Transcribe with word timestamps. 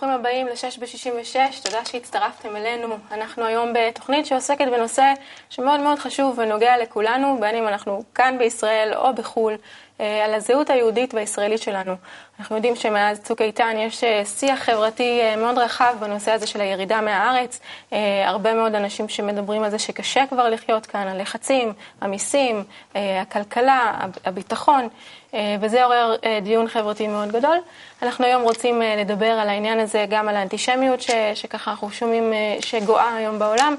ברוכים 0.00 0.20
הבאים 0.20 0.46
ל-6 0.46 0.80
ב-66, 0.80 1.64
תודה 1.64 1.84
שהצטרפתם 1.84 2.56
אלינו. 2.56 2.96
אנחנו 3.12 3.44
היום 3.44 3.72
בתוכנית 3.74 4.26
שעוסקת 4.26 4.66
בנושא 4.66 5.12
שמאוד 5.50 5.80
מאוד 5.80 5.98
חשוב 5.98 6.38
ונוגע 6.38 6.78
לכולנו, 6.82 7.40
בין 7.40 7.54
אם 7.54 7.68
אנחנו 7.68 8.02
כאן 8.14 8.38
בישראל 8.38 8.94
או 8.94 9.14
בחו"ל, 9.14 9.56
על 10.24 10.34
הזהות 10.34 10.70
היהודית 10.70 11.14
והישראלית 11.14 11.62
שלנו. 11.62 11.94
אנחנו 12.40 12.56
יודעים 12.56 12.76
שמאז 12.76 13.20
צוק 13.20 13.42
איתן 13.42 13.76
יש 13.78 14.04
אה, 14.04 14.24
שיח 14.24 14.62
חברתי 14.62 15.20
אה, 15.20 15.36
מאוד 15.36 15.58
רחב 15.58 15.94
בנושא 16.00 16.32
הזה 16.32 16.46
של 16.46 16.60
הירידה 16.60 17.00
מהארץ. 17.00 17.60
הרבה 18.26 18.54
מאוד 18.54 18.74
אנשים 18.74 19.08
שמדברים 19.08 19.62
על 19.62 19.70
זה 19.70 19.78
שקשה 19.78 20.26
כבר 20.26 20.48
לחיות 20.48 20.86
כאן, 20.86 21.08
הלחצים, 21.08 21.72
המיסים, 22.00 22.64
הכלכלה, 22.94 23.92
הביטחון. 24.24 24.88
וזה 25.60 25.84
עורר 25.84 26.16
דיון 26.42 26.68
חברתי 26.68 27.06
מאוד 27.06 27.32
גדול. 27.32 27.56
אנחנו 28.02 28.24
היום 28.26 28.42
רוצים 28.42 28.82
לדבר 28.98 29.26
על 29.26 29.48
העניין 29.48 29.80
הזה, 29.80 30.06
גם 30.08 30.28
על 30.28 30.36
האנטישמיות 30.36 31.00
ש, 31.00 31.10
שככה 31.34 31.70
אנחנו 31.70 31.90
שומעים 31.90 32.32
שגואה 32.60 33.14
היום 33.14 33.38
בעולם. 33.38 33.74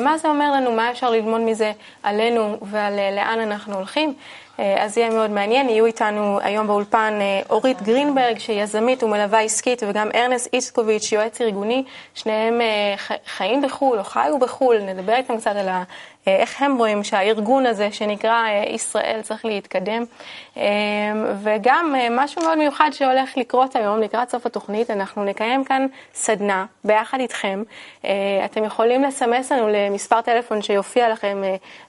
מה 0.00 0.18
זה 0.18 0.28
אומר 0.28 0.52
לנו, 0.52 0.72
מה 0.72 0.90
אפשר 0.90 1.10
ללמוד 1.10 1.40
מזה 1.40 1.72
עלינו 2.02 2.58
ועל 2.62 2.94
לאן 3.16 3.40
אנחנו 3.40 3.74
הולכים. 3.74 4.14
אה, 4.60 4.84
אז 4.84 4.98
יהיה 4.98 5.10
מאוד 5.10 5.30
מעניין. 5.30 5.68
יהיו 5.68 5.86
איתנו 5.86 6.38
היום 6.42 6.66
באולפן 6.66 7.18
אה, 7.20 7.40
אורית 7.50 7.82
גרינברג, 7.82 8.38
שהיא 8.38 8.62
יזמית 8.62 9.02
ומלווה 9.02 9.40
עסקית, 9.40 9.82
וגם 9.88 10.08
ארנס 10.14 10.48
איסקוביץ', 10.52 11.12
יועץ 11.12 11.40
ארגוני. 11.40 11.84
שניהם 12.14 12.60
אה, 12.60 12.94
חיים 13.26 13.62
בחו"ל 13.62 13.98
או 13.98 14.04
חיו 14.04 14.38
בחו"ל, 14.38 14.78
נדבר 14.78 15.14
איתם 15.14 15.36
קצת 15.36 15.56
על 15.56 15.68
אה, 15.68 15.82
איך 16.26 16.62
הם 16.62 16.78
רואים 16.78 17.04
שהארגון 17.04 17.66
הזה 17.66 17.92
שנקרא 17.92 18.30
אה, 18.30 18.64
ישראל 18.68 19.20
צריך 19.22 19.44
להתקדם. 19.44 20.04
אה, 20.56 20.62
וגם 21.42 21.94
משהו 22.10 22.42
מאוד 22.42 22.58
מיוחד 22.58 22.90
שהולך 22.92 23.36
לקרות 23.36 23.76
היום, 23.76 24.00
לקראת 24.00 24.30
סוף 24.30 24.46
התוכנית, 24.46 24.90
אנחנו 24.90 25.24
נקיים 25.24 25.64
כאן 25.64 25.86
סדנה 26.14 26.66
ביחד 26.84 27.20
איתכם. 27.20 27.62
אתם 28.44 28.64
יכולים 28.64 29.02
לסמס 29.02 29.52
לנו 29.52 29.68
למספר 29.68 30.20
טלפון 30.20 30.62
שיופיע 30.62 31.08
לכם 31.08 31.42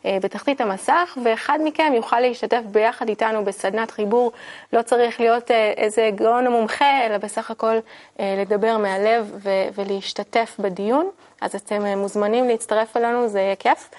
בתחתית 0.05 0.61
המסך, 0.61 1.17
ואחד 1.23 1.59
מכם 1.63 1.91
יוכל 1.95 2.19
להשתתף 2.19 2.61
ביחד 2.71 3.09
איתנו 3.09 3.45
בסדנת 3.45 3.91
חיבור. 3.91 4.31
לא 4.73 4.81
צריך 4.81 5.19
להיות 5.19 5.51
איזה 5.77 6.09
גאון 6.15 6.47
מומחה, 6.47 7.05
אלא 7.05 7.17
בסך 7.17 7.51
הכל 7.51 7.75
לדבר 8.19 8.77
מהלב 8.77 9.47
ולהשתתף 9.75 10.55
בדיון. 10.59 11.09
אז 11.41 11.55
אתם 11.55 11.85
אה, 11.85 11.95
מוזמנים 11.95 12.47
להצטרף 12.47 12.97
אלינו, 12.97 13.27
זה 13.27 13.39
יהיה 13.39 13.55
כיף. 13.55 13.89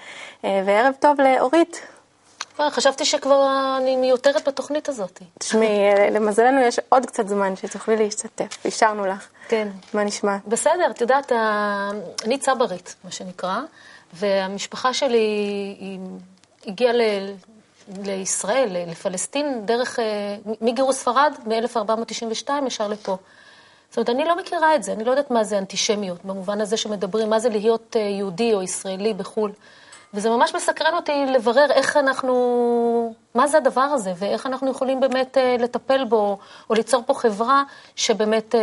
אה, 0.45 0.63
וערב 0.65 0.93
טוב 0.99 1.21
לאורית. 1.21 1.81
אה, 2.59 2.71
חשבתי 2.71 3.05
שכבר 3.05 3.47
אני 3.77 3.95
מיותרת 3.95 4.47
בתוכנית 4.47 4.89
הזאת. 4.89 5.21
תשמעי, 5.39 6.11
למזלנו 6.11 6.61
יש 6.61 6.79
עוד 6.89 7.05
קצת 7.05 7.27
זמן 7.27 7.55
שתוכלי 7.55 7.97
להשתתף, 7.97 8.65
אישרנו 8.65 9.05
לך. 9.05 9.27
כן. 9.47 9.67
מה 9.93 10.03
נשמע? 10.03 10.37
בסדר, 10.47 10.91
את 10.91 11.01
יודעת, 11.01 11.31
אני 12.25 12.37
צברית, 12.37 12.95
מה 13.03 13.11
שנקרא, 13.11 13.59
והמשפחה 14.13 14.93
שלי 14.93 15.17
היא 15.79 15.99
הגיעה 16.67 16.93
ל... 16.93 17.01
לישראל, 18.03 18.89
לפלסטין, 18.91 19.61
דרך, 19.65 19.99
מגירוש 20.61 20.95
ספרד, 20.95 21.33
מ-1492 21.45 22.49
ישר 22.67 22.87
לפה. 22.87 23.17
זאת 23.89 23.97
אומרת, 23.97 24.09
אני 24.09 24.25
לא 24.25 24.37
מכירה 24.37 24.75
את 24.75 24.83
זה, 24.83 24.93
אני 24.93 25.03
לא 25.03 25.11
יודעת 25.11 25.31
מה 25.31 25.43
זה 25.43 25.57
אנטישמיות, 25.57 26.25
במובן 26.25 26.61
הזה 26.61 26.77
שמדברים, 26.77 27.29
מה 27.29 27.39
זה 27.39 27.49
להיות 27.49 27.95
אה, 27.95 28.01
יהודי 28.01 28.53
או 28.53 28.61
ישראלי 28.61 29.13
בחו"ל. 29.13 29.51
וזה 30.13 30.29
ממש 30.29 30.55
מסקרן 30.55 30.93
אותי 30.93 31.25
לברר 31.25 31.71
איך 31.71 31.97
אנחנו, 31.97 33.13
מה 33.35 33.47
זה 33.47 33.57
הדבר 33.57 33.81
הזה, 33.81 34.13
ואיך 34.17 34.45
אנחנו 34.45 34.71
יכולים 34.71 34.99
באמת 34.99 35.37
אה, 35.37 35.55
לטפל 35.59 36.03
בו, 36.05 36.37
או 36.69 36.75
ליצור 36.75 37.03
פה 37.05 37.13
חברה 37.13 37.63
שבאמת 37.95 38.55
אה, 38.55 38.61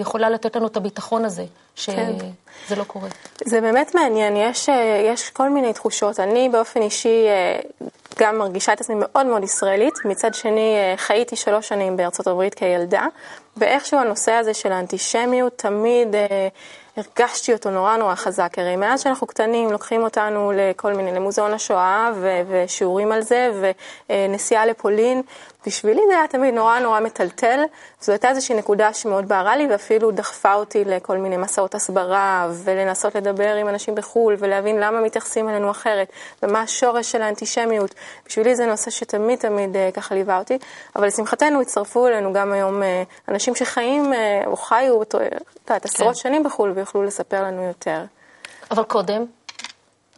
יכולה 0.00 0.30
לתת 0.30 0.56
לנו 0.56 0.66
את 0.66 0.76
הביטחון 0.76 1.24
הזה, 1.24 1.44
שזה 1.74 1.96
כן. 2.68 2.74
לא 2.76 2.84
קורה. 2.84 3.08
זה 3.44 3.60
באמת 3.60 3.94
מעניין, 3.94 4.36
יש, 4.36 4.68
יש 5.12 5.30
כל 5.30 5.50
מיני 5.50 5.72
תחושות. 5.72 6.20
אני 6.20 6.48
באופן 6.48 6.82
אישי 6.82 7.26
גם 8.18 8.38
מרגישה 8.38 8.72
את 8.72 8.80
עצמי 8.80 8.94
מאוד 8.98 9.26
מאוד 9.26 9.44
ישראלית, 9.44 9.94
מצד 10.04 10.34
שני 10.34 10.76
חייתי 10.96 11.36
שלוש 11.36 11.68
שנים 11.68 11.96
בארצות 11.96 12.26
הברית 12.26 12.54
כילדה, 12.54 13.06
ואיכשהו 13.56 13.98
הנושא 13.98 14.32
הזה 14.32 14.54
של 14.54 14.72
האנטישמיות 14.72 15.52
תמיד 15.56 16.14
אה, 16.14 16.48
הרגשתי 16.96 17.52
אותו 17.52 17.70
נורא 17.70 17.96
נורא 17.96 18.14
חזק. 18.14 18.58
הרי 18.58 18.76
מאז 18.76 19.00
שאנחנו 19.02 19.26
קטנים 19.26 19.72
לוקחים 19.72 20.02
אותנו 20.02 20.52
לכל 20.56 20.92
מיני, 20.92 21.12
למוזיאון 21.12 21.54
השואה 21.54 22.12
ו- 22.16 22.40
ושיעורים 22.48 23.12
על 23.12 23.22
זה, 23.22 23.50
ונסיעה 24.10 24.66
לפולין, 24.66 25.22
בשבילי 25.66 26.00
זה 26.08 26.18
היה 26.18 26.28
תמיד 26.28 26.54
נורא 26.54 26.78
נורא 26.78 27.00
מטלטל, 27.00 27.60
זו 28.00 28.12
הייתה 28.12 28.28
איזושהי 28.28 28.54
נקודה 28.54 28.92
שמאוד 28.92 29.28
בערה 29.28 29.56
לי 29.56 29.66
ואפילו 29.70 30.10
דחפה 30.10 30.54
אותי 30.54 30.84
לכל 30.84 31.18
מיני 31.18 31.36
מסעות 31.36 31.74
הסברה 31.74 32.48
ולנסות 32.64 33.14
לדבר 33.14 33.54
עם 33.54 33.68
אנשים 33.68 33.94
בחו"ל 33.94 34.36
ולהבין 34.38 34.80
למה 34.80 35.00
מתייחסים 35.00 35.48
אלינו 35.48 35.70
אחרת 35.70 36.12
ומה 36.42 36.60
השורש 36.60 37.12
של 37.12 37.22
האנטישמיות. 37.22 37.94
בשבילי 38.26 38.56
זה 38.56 38.66
נושא 38.66 38.90
שתמיד 38.90 39.38
תמיד 39.38 39.76
אה, 39.76 39.90
ככה 39.94 40.14
ליווה 40.14 40.38
אותי, 40.38 40.58
אבל 40.96 41.06
לשמחתנו 41.06 41.60
הצטרפו 41.60 42.06
אלינו 42.06 42.32
גם 42.32 42.52
היום 42.52 42.82
אה, 42.82 43.02
אנשים 43.28 43.54
שחיים 43.54 44.12
אה, 44.12 44.42
או 44.46 44.56
חיו, 44.56 45.02
את 45.02 45.14
יודעת, 45.14 45.84
עשרות 45.84 46.14
כן. 46.14 46.20
שנים 46.20 46.42
בחו"ל 46.42 46.72
ויוכלו 46.74 47.02
לספר 47.02 47.42
לנו 47.42 47.62
יותר. 47.62 48.04
אבל 48.70 48.82
קודם, 48.82 49.24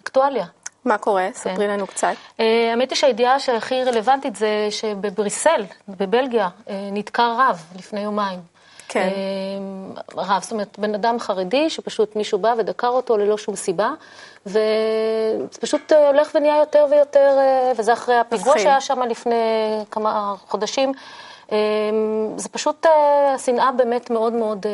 אקטואליה. 0.02 0.55
מה 0.86 0.98
קורה? 0.98 1.26
כן. 1.26 1.32
ספרי 1.34 1.68
לנו 1.68 1.86
קצת. 1.86 2.14
אה, 2.40 2.70
האמת 2.70 2.90
היא 2.90 2.96
שהידיעה 2.96 3.40
שהכי 3.40 3.84
רלוונטית 3.84 4.36
זה 4.36 4.68
שבבריסל, 4.70 5.64
בבלגיה, 5.88 6.48
אה, 6.68 6.88
נתקע 6.92 7.34
רב 7.38 7.62
לפני 7.78 8.00
יומיים. 8.00 8.38
כן. 8.88 9.00
אה, 9.00 10.22
רב, 10.22 10.42
זאת 10.42 10.52
אומרת, 10.52 10.78
בן 10.78 10.94
אדם 10.94 11.18
חרדי 11.18 11.70
שפשוט 11.70 12.16
מישהו 12.16 12.38
בא 12.38 12.54
ודקר 12.58 12.88
אותו 12.88 13.16
ללא 13.16 13.38
שום 13.38 13.56
סיבה, 13.56 13.90
וזה 14.46 14.60
פשוט 15.60 15.92
הולך 15.92 16.30
ונהיה 16.34 16.56
יותר 16.56 16.86
ויותר, 16.90 17.38
וזה 17.76 17.92
אחרי 17.92 18.16
הפיגוע 18.16 18.58
שהיה 18.58 18.80
שם 18.80 19.02
לפני 19.02 19.34
כמה 19.90 20.34
חודשים. 20.48 20.92
זה 22.36 22.48
פשוט, 22.50 22.86
השנאה 23.34 23.72
באמת 23.72 24.10
מאוד 24.10 24.32
מאוד 24.32 24.66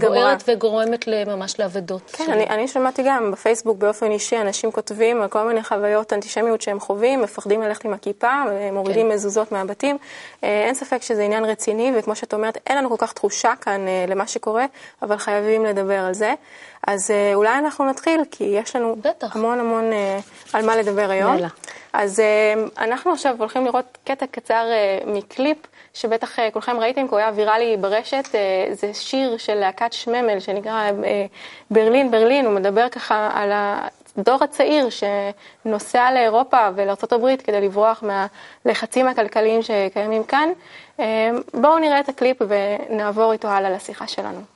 בוערת 0.00 0.42
וגורמת 0.48 1.08
ממש 1.26 1.60
לאבדות. 1.60 2.10
כן, 2.12 2.32
אני, 2.32 2.44
אני 2.46 2.68
שמעתי 2.68 3.02
גם 3.06 3.30
בפייסבוק 3.30 3.78
באופן 3.78 4.10
אישי, 4.10 4.40
אנשים 4.40 4.72
כותבים 4.72 5.22
על 5.22 5.28
כל 5.28 5.42
מיני 5.42 5.62
חוויות 5.62 6.12
אנטישמיות 6.12 6.62
שהם 6.62 6.80
חווים, 6.80 7.22
מפחדים 7.22 7.62
ללכת 7.62 7.84
עם 7.84 7.92
הכיפה, 7.92 8.42
מורידים 8.72 9.08
כן. 9.08 9.14
מזוזות 9.14 9.52
מהבתים. 9.52 9.98
אה, 10.44 10.64
אין 10.66 10.74
ספק 10.74 11.02
שזה 11.02 11.22
עניין 11.22 11.44
רציני, 11.44 11.92
וכמו 11.96 12.16
שאת 12.16 12.34
אומרת, 12.34 12.58
אין 12.66 12.78
לנו 12.78 12.90
כל 12.90 12.96
כך 12.98 13.12
תחושה 13.12 13.52
כאן 13.60 13.88
אה, 13.88 14.04
למה 14.08 14.26
שקורה, 14.26 14.66
אבל 15.02 15.16
חייבים 15.16 15.64
לדבר 15.64 15.98
על 15.98 16.14
זה. 16.14 16.34
אז 16.86 17.10
אה, 17.10 17.34
אולי 17.34 17.58
אנחנו 17.58 17.90
נתחיל, 17.90 18.20
כי 18.30 18.44
יש 18.44 18.76
לנו 18.76 18.96
בטח. 18.96 19.36
המון 19.36 19.60
המון 19.60 19.84
על 20.52 20.66
מה 20.66 20.76
לדבר 20.76 21.10
היום. 21.10 21.34
יאללה. 21.34 21.48
אז 21.92 22.22
אנחנו 22.78 23.12
עכשיו 23.12 23.36
הולכים 23.38 23.64
לראות 23.64 23.98
קטע 24.04 24.26
קצר 24.26 24.64
מקליפ. 25.06 25.56
שבטח 25.94 26.38
אה, 26.38 26.50
כולכם 26.50 26.76
ראיתם, 26.80 27.08
כי 27.08 27.10
הוא 27.10 27.18
היה 27.18 27.30
ויראלי 27.34 27.76
ברשת, 27.76 28.28
אה, 28.34 28.74
זה 28.74 28.94
שיר 28.94 29.36
של 29.36 29.54
להקת 29.54 29.92
שממל 29.92 30.40
שנקרא 30.40 30.90
אה, 31.04 31.26
ברלין 31.70 32.10
ברלין, 32.10 32.46
הוא 32.46 32.54
מדבר 32.54 32.88
ככה 32.88 33.30
על 33.34 33.52
הדור 34.16 34.44
הצעיר 34.44 34.88
שנוסע 34.90 36.12
לאירופה 36.12 36.68
ולארה"ב 36.74 37.36
כדי 37.44 37.60
לברוח 37.60 38.04
מהלחצים 38.64 39.08
הכלכליים 39.08 39.62
שקיימים 39.62 40.24
כאן. 40.24 40.48
בואו 41.54 41.78
נראה 41.78 42.00
את 42.00 42.08
הקליפ 42.08 42.36
ונעבור 42.48 43.32
איתו 43.32 43.48
הלאה 43.48 43.70
לשיחה 43.70 44.06
שלנו. 44.06 44.51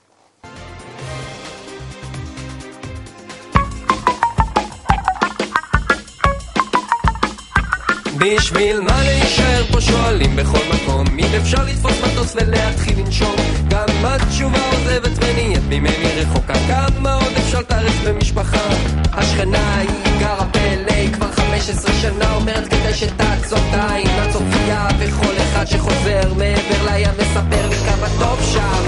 בשביל 8.35 8.81
מה 8.81 9.03
להישאר 9.03 9.65
פה? 9.73 9.81
שואלים 9.81 10.37
בכל 10.37 10.59
מקום 10.75 11.07
אם 11.19 11.29
אפשר 11.43 11.65
לתפוס 11.65 11.93
מטוס 12.05 12.37
ולהתחיל 12.37 12.99
לנשום. 12.99 13.37
גם 13.69 13.85
התשובה 14.05 14.59
עוזבת 14.71 15.11
ונהיית 15.17 15.63
ממני 15.69 16.09
רחוקה. 16.17 16.55
כמה 16.69 17.15
עוד 17.15 17.33
אפשר 17.39 17.61
לתארץ 17.61 17.93
במשפחה? 18.07 18.69
השכנה 19.13 19.79
היא 19.79 19.91
גרה 20.21 20.45
ב-LA 20.45 21.15
כבר 21.15 21.33
15 21.33 21.95
שנה 21.95 22.35
אומרת 22.35 22.69
כדי 22.69 22.95
שתעצור 22.95 23.59
את 23.59 23.75
העין 23.75 24.21
הצופייה 24.21 24.89
וכל 24.99 25.35
אחד 25.43 25.65
שחוזר 25.65 26.35
מעבר 26.37 26.85
לים 26.91 27.11
מספר 27.19 27.69
לי 27.69 27.77
כמה 27.77 28.07
טוב 28.19 28.51
שם. 28.53 28.85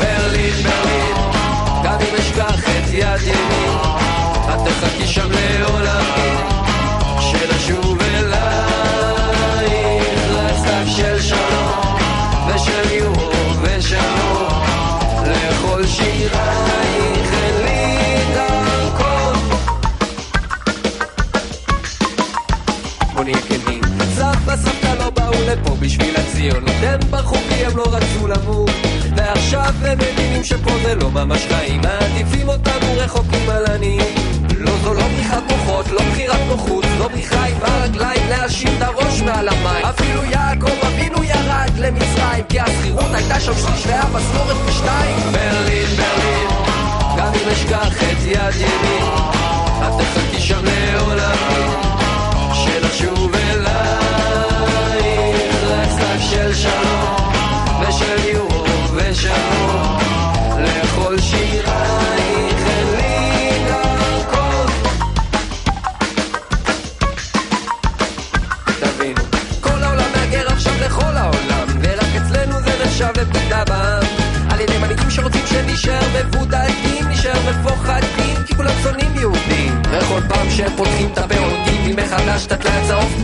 ברלין 0.00 0.54
ברלין 0.62 1.16
גם 1.84 1.98
אם 2.00 2.14
אשכח 2.18 2.68
את 2.68 2.92
יד 2.92 3.22
ימין 3.22 3.78
את 4.48 4.68
תחכי 4.68 5.06
שם 5.06 5.28
לעולמי 5.30 6.38
שנשוב 7.20 7.97
לפה 25.46 25.76
בשביל 25.80 26.16
הציונות, 26.16 26.74
הם 26.82 27.00
ברחו 27.10 27.36
כי 27.48 27.64
הם 27.66 27.76
לא 27.76 27.84
רצו 27.86 28.26
למות. 28.26 28.70
ועכשיו 29.16 29.74
הם 29.82 29.98
מבינים 29.98 30.44
שפה 30.44 30.70
זה 30.82 30.94
לא 30.94 31.10
ממש 31.10 31.46
חיים, 31.48 31.80
מעדיפים 31.80 32.48
אותנו 32.48 32.86
רחוקים 32.96 33.50
על 33.50 33.66
עניים. 33.66 34.14
לא 34.58 34.72
זו 34.82 34.94
לא 34.94 35.02
בריחת 35.02 35.42
מוחות, 35.50 35.90
לא 35.90 36.00
בחירת 36.10 36.40
נוחות, 36.48 36.84
לא 36.98 37.08
בריחה 37.08 37.44
עם 37.46 37.56
הרגליים 37.62 38.22
להשיב 38.28 38.70
את 38.76 38.82
הראש 38.82 39.20
מעל 39.20 39.48
המים. 39.48 39.84
אפילו 39.84 40.24
יעקב 40.24 40.86
אבינו 40.86 41.24
ירד 41.24 41.70
למצרים, 41.78 42.44
כי 42.48 42.60
השכירות 42.60 43.14
הייתה 43.14 43.40
שם 43.40 43.52
שליש 43.54 43.86
והמשכורת 43.86 44.56
בשתיים. 44.68 45.16
ברלין, 45.32 45.86
ברלין, 45.96 46.48
גם 47.18 47.32
אם 47.34 47.48
אשכח 47.52 48.02
את 48.02 48.26
יד 48.26 48.54
ימין, 48.56 48.97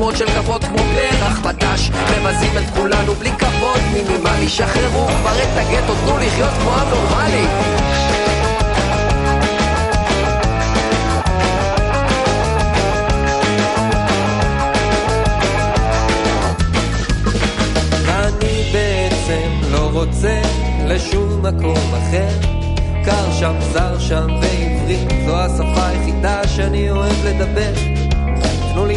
תמות 0.04 0.16
של 0.16 0.26
כבוד 0.26 0.64
כמו 0.64 0.78
פרח 0.78 1.38
בדש. 1.38 1.90
מבזים 1.90 2.58
את 2.58 2.74
כולנו 2.76 3.14
בלי 3.14 3.30
כבוד 3.38 3.80
מינימלי, 3.92 4.48
שחררו 4.48 5.06
כבר 5.06 5.42
את 5.42 5.48
הגטו, 5.56 5.94
תנו 5.94 6.18
לחיות 6.18 6.50
כמו 6.60 6.70
עם 6.70 6.88
נורמלי. 6.88 7.46
אני 18.08 18.72
בעצם 18.72 19.72
לא 19.72 19.90
רוצה 19.92 20.42
לשום 20.86 21.46
מקום 21.46 21.94
אחר. 21.94 22.28
קר 23.04 23.32
שם, 23.40 23.54
זר 23.72 23.98
שם 23.98 24.26
ועברית, 24.40 25.08
זו 25.26 25.36
השפה 25.36 25.86
היחידה 25.86 26.48
שאני 26.48 26.90
אוהב 26.90 27.26
לדבר. 27.26 27.93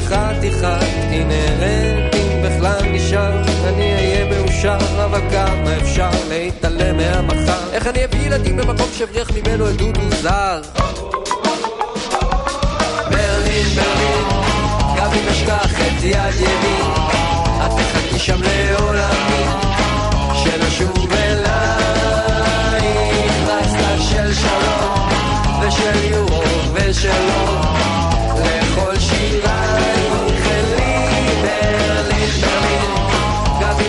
חתיכת 0.09 0.87
אינהרנט, 1.11 2.15
אם 2.15 2.41
בכלל 2.43 2.81
נשאר, 2.91 3.41
אני 3.67 3.93
אהיה 3.95 4.25
מאושר, 4.25 4.77
אבל 5.05 5.21
כמה 5.31 5.77
אפשר 5.81 6.09
להתעלם 6.29 6.97
מהמחר? 6.97 7.73
איך 7.73 7.87
אני 7.87 8.05
אביא 8.05 8.19
ילדים 8.19 8.57
במקום 8.57 8.87
שהבריח 8.97 9.31
ממנו 9.31 9.69
את 9.69 9.75
דודו 9.75 10.01
זר? 10.21 10.61
ברלין, 13.11 13.67
ברלין, 13.75 14.27
גם 14.97 15.11
אם 15.13 15.27
אשכח 15.31 15.81
את 15.81 16.03
יד 16.03 16.35
ימין, 16.35 16.91
את 17.65 17.71
תחכי 17.71 18.19
שם 18.19 18.41
לעולמי, 18.41 19.45
שנשוב 20.43 21.13
אלייך, 21.13 22.03
סתיו 23.69 23.99
של 24.09 24.33
שלום, 24.33 25.09
ושל 25.61 26.03
יורו 26.11 26.43
ושלום, 26.73 27.61
לכל 28.43 28.99
שירייך 28.99 29.56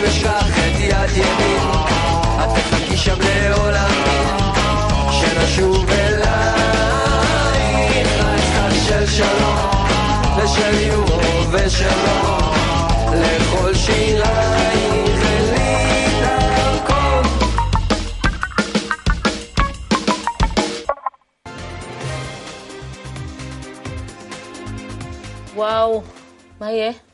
אשכח 0.09 0.49
את 0.59 0.81
יד 0.81 1.17
ימין, 1.17 1.71
את 2.41 2.49
תחכי 2.55 2.97
שם 2.97 3.19
לעולמי, 3.21 4.21
שנשוב 5.11 5.91
אלייך, 5.91 6.29
סתיו 8.39 8.71
של 8.87 9.07
שלום, 9.07 9.59
ושל 10.37 10.81
יורו 10.81 11.51
ושלום, 11.51 12.53
לכל 13.15 13.75
שירייך 13.75 15.23
אלי 15.23 16.07
דרכון. 16.21 17.25
וואו, 25.55 26.03
מה 26.61 26.71
יהיה? 26.71 27.08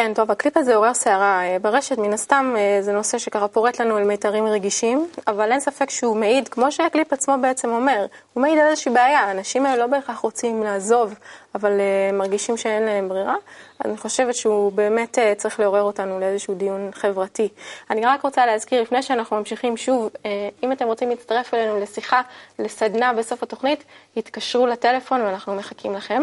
כן, 0.00 0.14
טוב, 0.14 0.30
הקליפ 0.30 0.56
הזה 0.56 0.74
עורר 0.74 0.94
סערה 0.94 1.42
אה, 1.44 1.58
ברשת, 1.58 1.98
מן 1.98 2.12
הסתם 2.12 2.54
אה, 2.58 2.82
זה 2.82 2.92
נושא 2.92 3.18
שככה 3.18 3.48
פורט 3.48 3.80
לנו 3.80 3.98
אל 3.98 4.04
מיתרים 4.04 4.46
רגישים, 4.46 5.08
אבל 5.26 5.52
אין 5.52 5.60
ספק 5.60 5.90
שהוא 5.90 6.16
מעיד, 6.16 6.48
כמו 6.48 6.72
שהקליפ 6.72 7.12
עצמו 7.12 7.34
בעצם 7.40 7.68
אומר, 7.68 8.06
הוא 8.32 8.42
מעיד 8.42 8.58
על 8.58 8.66
איזושהי 8.66 8.92
בעיה, 8.92 9.20
האנשים 9.20 9.66
האלה 9.66 9.76
לא 9.76 9.86
בהכרח 9.86 10.18
רוצים 10.18 10.62
לעזוב, 10.62 11.14
אבל 11.54 11.70
uh, 11.70 12.14
מרגישים 12.14 12.56
שאין 12.56 12.82
להם 12.82 13.08
ברירה, 13.08 13.34
אז 13.80 13.90
אני 13.90 13.96
חושבת 13.96 14.34
שהוא 14.34 14.72
באמת 14.72 15.18
uh, 15.18 15.20
צריך 15.36 15.60
לעורר 15.60 15.82
אותנו 15.82 16.20
לאיזשהו 16.20 16.54
דיון 16.54 16.90
חברתי. 16.94 17.48
אני 17.90 18.06
רק 18.06 18.22
רוצה 18.22 18.46
להזכיר, 18.46 18.82
לפני 18.82 19.02
שאנחנו 19.02 19.36
ממשיכים 19.36 19.76
שוב, 19.76 20.10
uh, 20.14 20.26
אם 20.62 20.72
אתם 20.72 20.86
רוצים 20.86 21.08
להצטרף 21.08 21.54
אלינו 21.54 21.80
לשיחה, 21.80 22.22
לסדנה 22.58 23.12
בסוף 23.12 23.42
התוכנית, 23.42 23.84
התקשרו 24.16 24.66
לטלפון 24.66 25.20
ואנחנו 25.20 25.54
מחכים 25.54 25.94
לכם. 25.94 26.22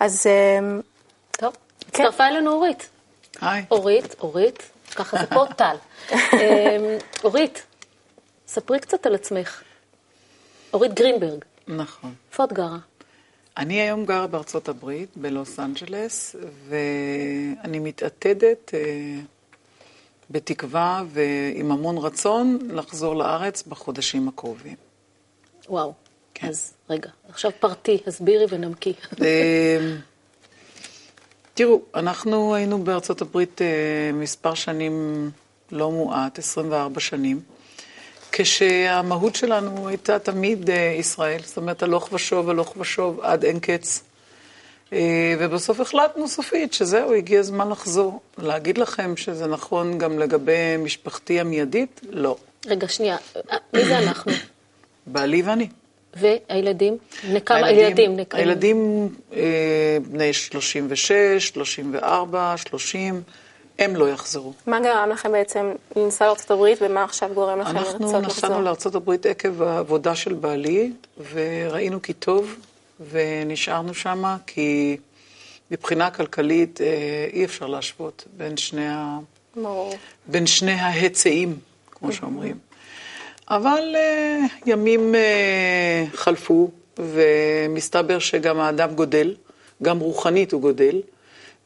אז... 0.00 0.26
Uh, 0.26 0.95
הצטרפה 1.88 2.26
אלינו 2.26 2.52
אורית. 2.52 2.88
היי. 3.40 3.64
אורית, 3.70 4.14
אורית, 4.20 4.62
ככה 4.94 5.16
זה 5.18 5.26
פה 5.26 5.44
טל. 5.58 5.76
אמ, 6.12 6.18
אורית, 7.24 7.66
ספרי 8.46 8.80
קצת 8.80 9.06
על 9.06 9.14
עצמך. 9.14 9.62
אורית 10.72 10.94
גרינברג, 10.94 11.44
נכון. 11.68 12.14
איפה 12.30 12.44
את 12.44 12.52
גרה? 12.52 12.78
אני 13.56 13.80
היום 13.80 14.04
גרה 14.04 14.26
בארצות 14.26 14.68
הברית, 14.68 15.08
בלוס 15.16 15.58
אנג'לס, 15.58 16.36
ואני 16.68 17.78
מתעתדת 17.78 18.74
אה, 18.74 18.80
בתקווה 20.30 21.02
ועם 21.08 21.72
המון 21.72 21.98
רצון 21.98 22.58
לחזור 22.70 23.16
לארץ 23.16 23.62
בחודשים 23.62 24.28
הקרובים. 24.28 24.76
וואו. 25.68 25.92
כן. 26.34 26.48
אז 26.48 26.72
רגע, 26.90 27.10
עכשיו 27.28 27.50
פרטי, 27.60 27.98
הסבירי 28.06 28.44
ונמקי. 28.48 28.92
תראו, 31.56 31.80
אנחנו 31.94 32.54
היינו 32.54 32.84
בארצות 32.84 33.20
הברית 33.20 33.62
אה, 33.62 33.66
מספר 34.12 34.54
שנים 34.54 35.30
לא 35.72 35.90
מועט, 35.90 36.38
24 36.38 37.00
שנים, 37.00 37.40
כשהמהות 38.32 39.34
שלנו 39.34 39.88
הייתה 39.88 40.18
תמיד 40.18 40.70
אה, 40.70 40.94
ישראל, 40.98 41.40
זאת 41.44 41.56
אומרת 41.56 41.82
הלוך 41.82 42.12
ושוב, 42.12 42.50
הלוך 42.50 42.74
ושוב, 42.76 43.20
עד 43.20 43.44
אין 43.44 43.60
קץ. 43.60 44.02
אה, 44.92 45.34
ובסוף 45.38 45.80
החלטנו 45.80 46.28
סופית 46.28 46.72
שזהו, 46.72 47.14
הגיע 47.14 47.40
הזמן 47.40 47.68
לחזור. 47.68 48.20
להגיד 48.38 48.78
לכם 48.78 49.16
שזה 49.16 49.46
נכון 49.46 49.98
גם 49.98 50.18
לגבי 50.18 50.76
משפחתי 50.78 51.40
המיידית? 51.40 52.00
לא. 52.10 52.36
רגע, 52.66 52.88
שנייה, 52.88 53.16
מי 53.72 53.84
זה 53.84 53.98
אנחנו? 53.98 54.32
בעלי 55.06 55.42
ואני. 55.42 55.68
והילדים? 56.16 56.98
בני 57.28 57.40
כמה 57.40 57.70
ילדים? 57.70 58.16
הילדים 58.32 59.08
אה, 59.32 59.98
בני 60.10 60.32
36, 60.32 61.12
34, 61.38 62.54
30, 62.56 63.22
הם 63.78 63.96
לא 63.96 64.08
יחזרו. 64.08 64.52
מה 64.66 64.80
גרם 64.80 65.08
לכם 65.10 65.32
בעצם 65.32 65.72
לנסוע 65.96 66.26
לארצות 66.26 66.50
הברית, 66.50 66.78
ומה 66.82 67.04
עכשיו 67.04 67.30
גורם 67.34 67.60
לכם 67.60 67.74
לרצות 67.74 67.94
אנחנו 67.94 68.06
לחזור? 68.06 68.20
נסענו 68.20 68.62
לארצות 68.62 68.94
הברית 68.94 69.26
עקב 69.26 69.62
העבודה 69.62 70.14
של 70.14 70.34
בעלי, 70.34 70.92
וראינו 71.32 72.02
כי 72.02 72.12
טוב, 72.12 72.54
ונשארנו 73.10 73.94
שם, 73.94 74.36
כי 74.46 74.96
מבחינה 75.70 76.10
כלכלית 76.10 76.80
אה, 76.80 77.26
אי 77.32 77.44
אפשר 77.44 77.66
להשוות 77.66 78.24
בין 78.36 78.56
שני, 78.56 78.88
ה... 78.88 79.18
ברור. 79.56 79.94
בין 80.26 80.46
שני 80.46 80.72
ההיצעים, 80.72 81.58
כמו 81.90 82.12
שאומרים. 82.12 82.58
אבל 83.50 83.94
אה, 83.94 84.40
ימים 84.66 85.14
אה, 85.14 86.04
חלפו, 86.14 86.70
ומסתבר 86.98 88.18
שגם 88.18 88.60
האדם 88.60 88.94
גודל, 88.94 89.34
גם 89.82 89.98
רוחנית 89.98 90.52
הוא 90.52 90.60
גודל, 90.60 91.00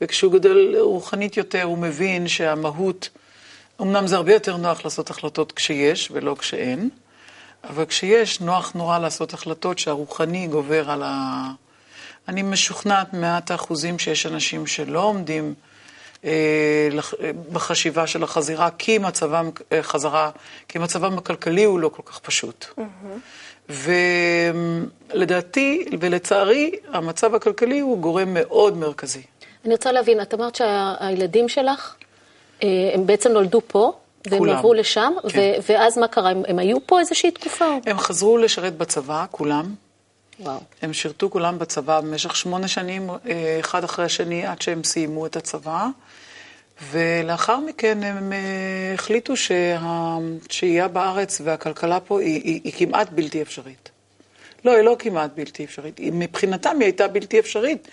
וכשהוא 0.00 0.32
גודל 0.32 0.76
רוחנית 0.78 1.36
יותר, 1.36 1.62
הוא 1.62 1.78
מבין 1.78 2.28
שהמהות, 2.28 3.08
אמנם 3.80 4.06
זה 4.06 4.16
הרבה 4.16 4.32
יותר 4.32 4.56
נוח 4.56 4.84
לעשות 4.84 5.10
החלטות 5.10 5.52
כשיש 5.52 6.08
ולא 6.12 6.36
כשאין, 6.38 6.88
אבל 7.64 7.84
כשיש, 7.84 8.40
נוח 8.40 8.72
נורא 8.74 8.98
לעשות 8.98 9.34
החלטות 9.34 9.78
שהרוחני 9.78 10.46
גובר 10.46 10.90
על 10.90 11.02
ה... 11.02 11.46
אני 12.28 12.42
משוכנעת 12.42 13.14
מעט 13.14 13.50
האחוזים 13.50 13.98
שיש 13.98 14.26
אנשים 14.26 14.66
שלא 14.66 15.02
עומדים 15.02 15.54
בחשיבה 17.52 18.06
של 18.06 18.22
החזירה, 18.22 18.68
כי 18.78 18.98
מצבם, 18.98 19.50
אה, 19.72 19.82
חזרה, 19.82 20.30
כי 20.68 20.78
מצבם 20.78 21.18
הכלכלי 21.18 21.64
הוא 21.64 21.80
לא 21.80 21.88
כל 21.88 22.02
כך 22.06 22.18
פשוט. 22.18 22.66
ולדעתי 25.12 25.84
ולצערי, 26.00 26.70
המצב 26.92 27.34
הכלכלי 27.34 27.80
הוא 27.80 27.98
גורם 27.98 28.34
מאוד 28.34 28.76
מרכזי. 28.76 29.22
אני 29.64 29.74
רוצה 29.74 29.92
להבין, 29.92 30.20
את 30.20 30.34
אמרת 30.34 30.54
שהילדים 30.54 31.48
שלך, 31.48 31.94
אה, 32.62 32.68
הם 32.94 33.06
בעצם 33.06 33.32
נולדו 33.32 33.60
פה, 33.66 33.92
והם 34.26 34.38
כולם. 34.38 34.56
עברו 34.56 34.74
לשם, 34.74 35.12
כן. 35.28 35.52
ואז 35.68 35.98
מה 35.98 36.08
קרה? 36.08 36.30
הם, 36.30 36.42
הם 36.48 36.58
היו 36.58 36.86
פה 36.86 37.00
איזושהי 37.00 37.30
תקופה? 37.30 37.64
הם 37.86 37.98
חזרו 37.98 38.38
לשרת 38.38 38.76
בצבא, 38.76 39.24
כולם. 39.30 39.74
וואו. 40.40 40.60
הם 40.82 40.92
שירתו 40.92 41.30
כולם 41.30 41.58
בצבא 41.58 42.00
במשך 42.00 42.36
שמונה 42.36 42.68
שנים, 42.68 43.10
אה, 43.10 43.56
אחד 43.60 43.84
אחרי 43.84 44.04
השני, 44.04 44.46
עד 44.46 44.62
שהם 44.62 44.84
סיימו 44.84 45.26
את 45.26 45.36
הצבא. 45.36 45.86
ולאחר 46.90 47.60
מכן 47.60 48.02
הם 48.02 48.32
אה, 48.32 48.38
החליטו 48.94 49.34
שהשהייה 49.36 50.88
בארץ 50.88 51.40
והכלכלה 51.44 52.00
פה 52.00 52.20
היא, 52.20 52.42
היא, 52.44 52.60
היא 52.64 52.72
כמעט 52.76 53.10
בלתי 53.10 53.42
אפשרית. 53.42 53.90
לא, 54.64 54.70
היא 54.70 54.82
לא 54.82 54.96
כמעט 54.98 55.30
בלתי 55.34 55.64
אפשרית. 55.64 56.00
מבחינתם 56.00 56.76
היא 56.78 56.84
הייתה 56.84 57.08
בלתי 57.08 57.38
אפשרית, 57.38 57.88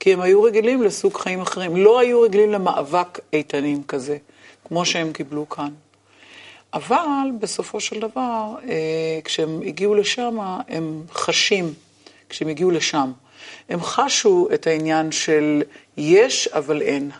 כי 0.00 0.12
הם 0.12 0.20
היו 0.20 0.42
רגילים 0.42 0.82
לסוג 0.82 1.16
חיים 1.16 1.40
אחרים. 1.40 1.76
לא 1.76 1.98
היו 1.98 2.20
רגילים 2.20 2.52
למאבק 2.52 3.18
איתנים 3.32 3.82
כזה, 3.82 4.16
כמו 4.68 4.84
שהם 4.84 5.12
קיבלו 5.12 5.48
כאן. 5.48 5.70
אבל 6.74 7.28
בסופו 7.40 7.80
של 7.80 8.00
דבר, 8.00 8.54
אה, 8.68 9.20
כשהם 9.24 9.60
הגיעו 9.66 9.94
לשם, 9.94 10.38
הם 10.68 11.02
חשים, 11.12 11.74
כשהם 12.32 12.48
הגיעו 12.48 12.70
לשם, 12.70 13.12
הם 13.68 13.82
חשו 13.82 14.48
את 14.54 14.66
העניין 14.66 15.12
של 15.12 15.62
יש 15.96 16.48
אבל 16.48 16.82
אין. 16.82 17.10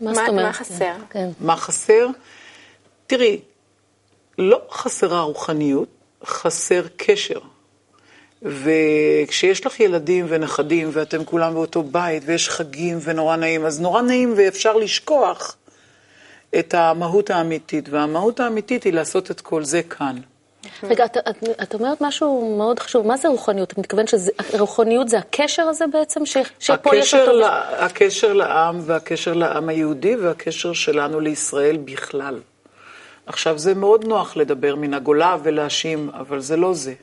מה 0.00 0.14
זאת 0.14 0.28
אומרת? 0.28 0.46
מה 0.46 0.52
חסר? 0.52 0.94
כן. 1.10 1.28
מה 1.40 1.56
חסר? 1.56 2.06
תראי, 3.06 3.40
לא 4.38 4.60
חסרה 4.70 5.20
רוחניות, 5.20 5.88
חסר 6.24 6.82
קשר. 6.96 7.38
וכשיש 8.42 9.66
לך 9.66 9.80
ילדים 9.80 10.26
ונכדים 10.28 10.90
ואתם 10.92 11.24
כולם 11.24 11.54
באותו 11.54 11.82
בית 11.82 12.22
ויש 12.26 12.48
חגים 12.48 12.98
ונורא 13.02 13.36
נעים, 13.36 13.66
אז 13.66 13.80
נורא 13.80 14.02
נעים 14.02 14.34
ואפשר 14.36 14.76
לשכוח 14.76 15.56
את 16.58 16.74
המהות 16.74 17.30
האמיתית, 17.30 17.88
והמהות 17.88 18.40
האמיתית 18.40 18.84
היא 18.84 18.92
לעשות 18.92 19.30
את 19.30 19.40
כל 19.40 19.64
זה 19.64 19.82
כאן. 19.82 20.16
רגע, 20.82 21.04
את, 21.04 21.16
את, 21.16 21.48
את 21.62 21.74
אומרת 21.74 22.00
משהו 22.00 22.56
מאוד 22.58 22.78
חשוב, 22.78 23.06
מה 23.06 23.16
זה 23.16 23.28
רוחניות? 23.28 23.72
את 23.72 23.78
מתכוונת 23.78 24.08
שרוחניות 24.08 25.08
זה 25.08 25.18
הקשר 25.18 25.62
הזה 25.62 25.86
בעצם? 25.86 26.26
ש, 26.26 26.36
שפה 26.58 26.96
יש 26.96 27.14
הקשר, 27.14 27.26
אותו... 27.30 27.40
ל... 27.40 27.44
הקשר 27.78 28.32
לעם 28.32 28.80
והקשר 28.82 29.32
לעם 29.32 29.68
היהודי 29.68 30.16
והקשר 30.16 30.72
שלנו 30.72 31.20
לישראל 31.20 31.76
בכלל. 31.76 32.40
עכשיו, 33.26 33.58
זה 33.58 33.74
מאוד 33.74 34.04
נוח 34.04 34.36
לדבר 34.36 34.74
מן 34.74 34.94
הגולה 34.94 35.36
ולהאשים, 35.42 36.10
אבל 36.12 36.40
זה 36.40 36.56
לא 36.56 36.74
זה. 36.74 36.94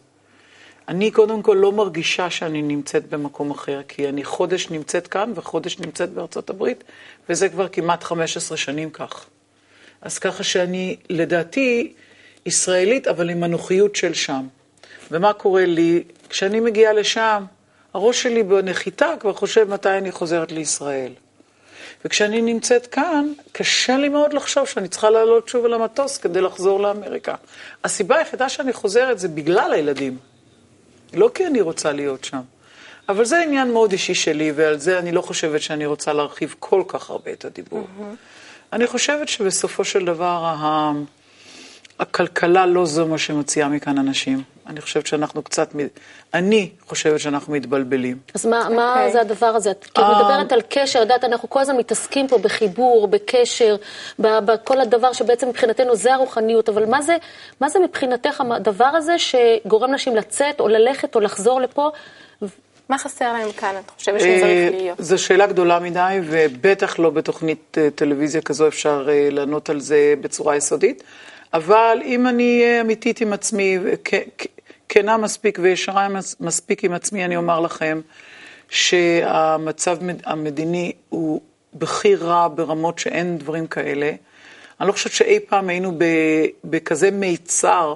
אני 0.88 1.12
קודם 1.12 1.41
כל 1.41 1.58
לא 1.60 1.72
מרגישה 1.72 2.30
שאני 2.30 2.62
נמצאת 2.62 3.10
במקום 3.10 3.51
אחר, 3.51 3.82
כי 3.88 4.10
אני 4.10 4.24
חודש 4.24 4.70
נמצאת 4.70 5.08
כאן 5.08 5.32
וחודש 5.36 5.80
נמצאת 5.80 6.10
בארצות 6.10 6.50
הברית, 6.50 6.84
וזה 7.30 7.50
כבר 7.50 7.68
כמעט 7.68 8.03
15 8.03 8.58
שנים 8.58 8.89
כך. 8.89 9.25
אז 10.01 10.20
ככה 10.20 10.44
שאני, 10.44 10.98
לדעתי, 11.10 11.94
ישראלית, 12.45 13.07
אבל 13.07 13.29
עם 13.29 13.43
הנוחיות 13.43 13.95
של 13.95 14.13
שם. 14.13 14.48
ומה 15.12 15.33
קורה 15.33 15.65
לי? 15.65 16.03
כשאני 16.29 16.60
מגיעה 16.60 16.93
לשם, 16.93 17.43
הראש 17.93 18.24
שלי 18.24 18.43
בנחיתה 18.43 19.13
כבר 19.19 19.33
חושב 19.33 19.69
מתי 19.69 19.89
אני 19.89 20.12
חוזרת 20.12 20.51
לישראל. 20.51 21.12
וכשאני 22.05 22.41
נמצאת 22.41 22.88
כאן, 22.88 23.33
קשה 23.51 23.98
לי 23.98 24.10
מאוד 24.10 24.33
לחשוב 24.33 24.67
שאני 24.67 24.88
צריכה 24.88 25.10
לעלות 25.10 25.48
שוב 25.48 25.65
על 25.65 25.74
המטוס 25.74 26.17
כדי 26.17 26.41
לחזור 26.41 26.79
לאמריקה. 26.79 27.36
הסיבה 27.83 28.17
היחידה 28.17 28.50
שאני 28.50 28.74
חוזרת 28.74 29.19
זה 29.19 29.27
בגלל 29.27 29.74
הילדים. 29.74 30.17
לא 31.13 31.29
כי 31.33 31.48
אני 31.48 31.62
רוצה 31.62 31.91
להיות 31.91 32.24
שם. 32.24 32.41
אבל 33.10 33.25
זה 33.25 33.41
עניין 33.41 33.71
מאוד 33.71 33.91
אישי 33.91 34.15
שלי, 34.15 34.51
ועל 34.55 34.79
זה 34.79 35.00
אני 35.00 35.12
לא 35.12 35.21
חושבת 35.21 35.62
שאני 35.62 35.86
רוצה 35.86 36.13
להרחיב 36.13 36.55
כל 36.60 36.83
כך 36.88 37.10
הרבה 37.10 37.31
את 37.31 37.45
הדיבור. 37.45 37.88
אני 38.74 38.88
חושבת 38.88 39.27
שבסופו 39.27 39.83
של 39.86 40.05
דבר, 40.05 40.45
ה- 40.45 40.91
הכלכלה 42.01 42.65
לא 42.65 42.86
זו 42.86 43.08
מה 43.08 43.17
שמוציאה 43.17 43.67
מכאן 43.67 43.98
אנשים. 43.98 44.43
אני 44.67 44.81
חושבת 44.81 45.08
שאנחנו 45.08 45.41
קצת, 45.41 45.75
אני 46.34 46.70
חושבת 46.88 47.20
שאנחנו 47.20 47.53
מתבלבלים. 47.53 48.17
אז 48.34 48.46
מה, 48.46 48.70
מה 48.70 48.89
אוקיי. 48.89 49.12
זה 49.12 49.22
הדבר 49.22 49.46
הזה? 49.46 49.72
את 49.72 49.86
כאילו 49.93 50.08
אה. 50.08 50.20
מדברת 50.20 50.51
על 50.51 50.62
קשר, 50.70 51.00
את 51.00 51.03
יודעת, 51.03 51.24
אנחנו 51.24 51.50
כל 51.50 51.60
הזמן 51.60 51.77
מתעסקים 51.77 52.27
פה 52.27 52.38
בחיבור, 52.38 53.08
בקשר, 53.08 53.75
בכל 54.20 54.81
הדבר 54.81 55.13
שבעצם 55.13 55.50
מבחינתנו 55.50 55.96
זה 55.96 56.13
הרוחניות, 56.13 56.70
אבל 56.70 56.86
מה 56.86 57.01
זה, 57.01 57.17
מה 57.62 57.70
זה 57.70 57.79
מבחינתך 57.79 58.43
הדבר 58.51 58.86
הזה 58.86 59.15
שגורם 59.20 59.89
לאנשים 59.89 60.15
לצאת 60.15 60.60
או 60.60 60.67
ללכת 60.67 61.15
או 61.15 61.20
לחזור 61.20 61.62
לפה? 61.62 61.91
מה 62.89 62.98
חסר 62.98 63.34
להם 63.34 63.51
כאן? 63.51 63.75
את 63.86 63.89
חושבת 63.89 64.15
אה, 64.15 64.20
שצריך 64.20 64.81
להיות? 64.81 65.01
זו 65.01 65.17
שאלה 65.17 65.48
גדולה 65.48 65.79
מדי, 65.79 66.20
ובטח 66.24 67.00
לא 67.00 67.10
בתוכנית 67.10 67.77
אה, 67.77 67.89
טלוויזיה 67.96 68.41
כזו 68.41 68.67
אפשר 68.67 69.08
אה, 69.10 69.27
לענות 69.31 69.70
על 69.70 69.79
זה 69.79 70.13
בצורה 70.22 70.55
יסודית. 70.55 71.03
אבל 71.53 71.98
אם 72.05 72.27
אני 72.27 72.62
אהיה 72.63 72.81
אמיתית 72.81 73.22
עם 73.22 73.34
עצמי, 73.34 73.77
כנה 74.89 75.17
מספיק 75.17 75.60
וישרה 75.62 76.10
מס- 76.10 76.36
מספיק 76.39 76.84
עם 76.84 76.93
עצמי, 76.93 77.25
אני 77.25 77.38
אומר 77.38 77.60
לכם 77.60 78.01
שהמצב 78.70 79.98
מד- 80.03 80.22
המדיני 80.25 80.91
הוא 81.10 81.41
בכי 81.74 82.15
רע 82.15 82.48
ברמות 82.55 83.00
שאין 83.00 83.38
דברים 83.38 83.67
כאלה. 83.67 84.12
אני 84.81 84.88
לא 84.88 84.93
חושבת 84.93 85.13
שאי 85.13 85.39
פעם 85.39 85.70
היינו 85.70 85.91
בכזה 86.63 87.12
מיצר 87.12 87.96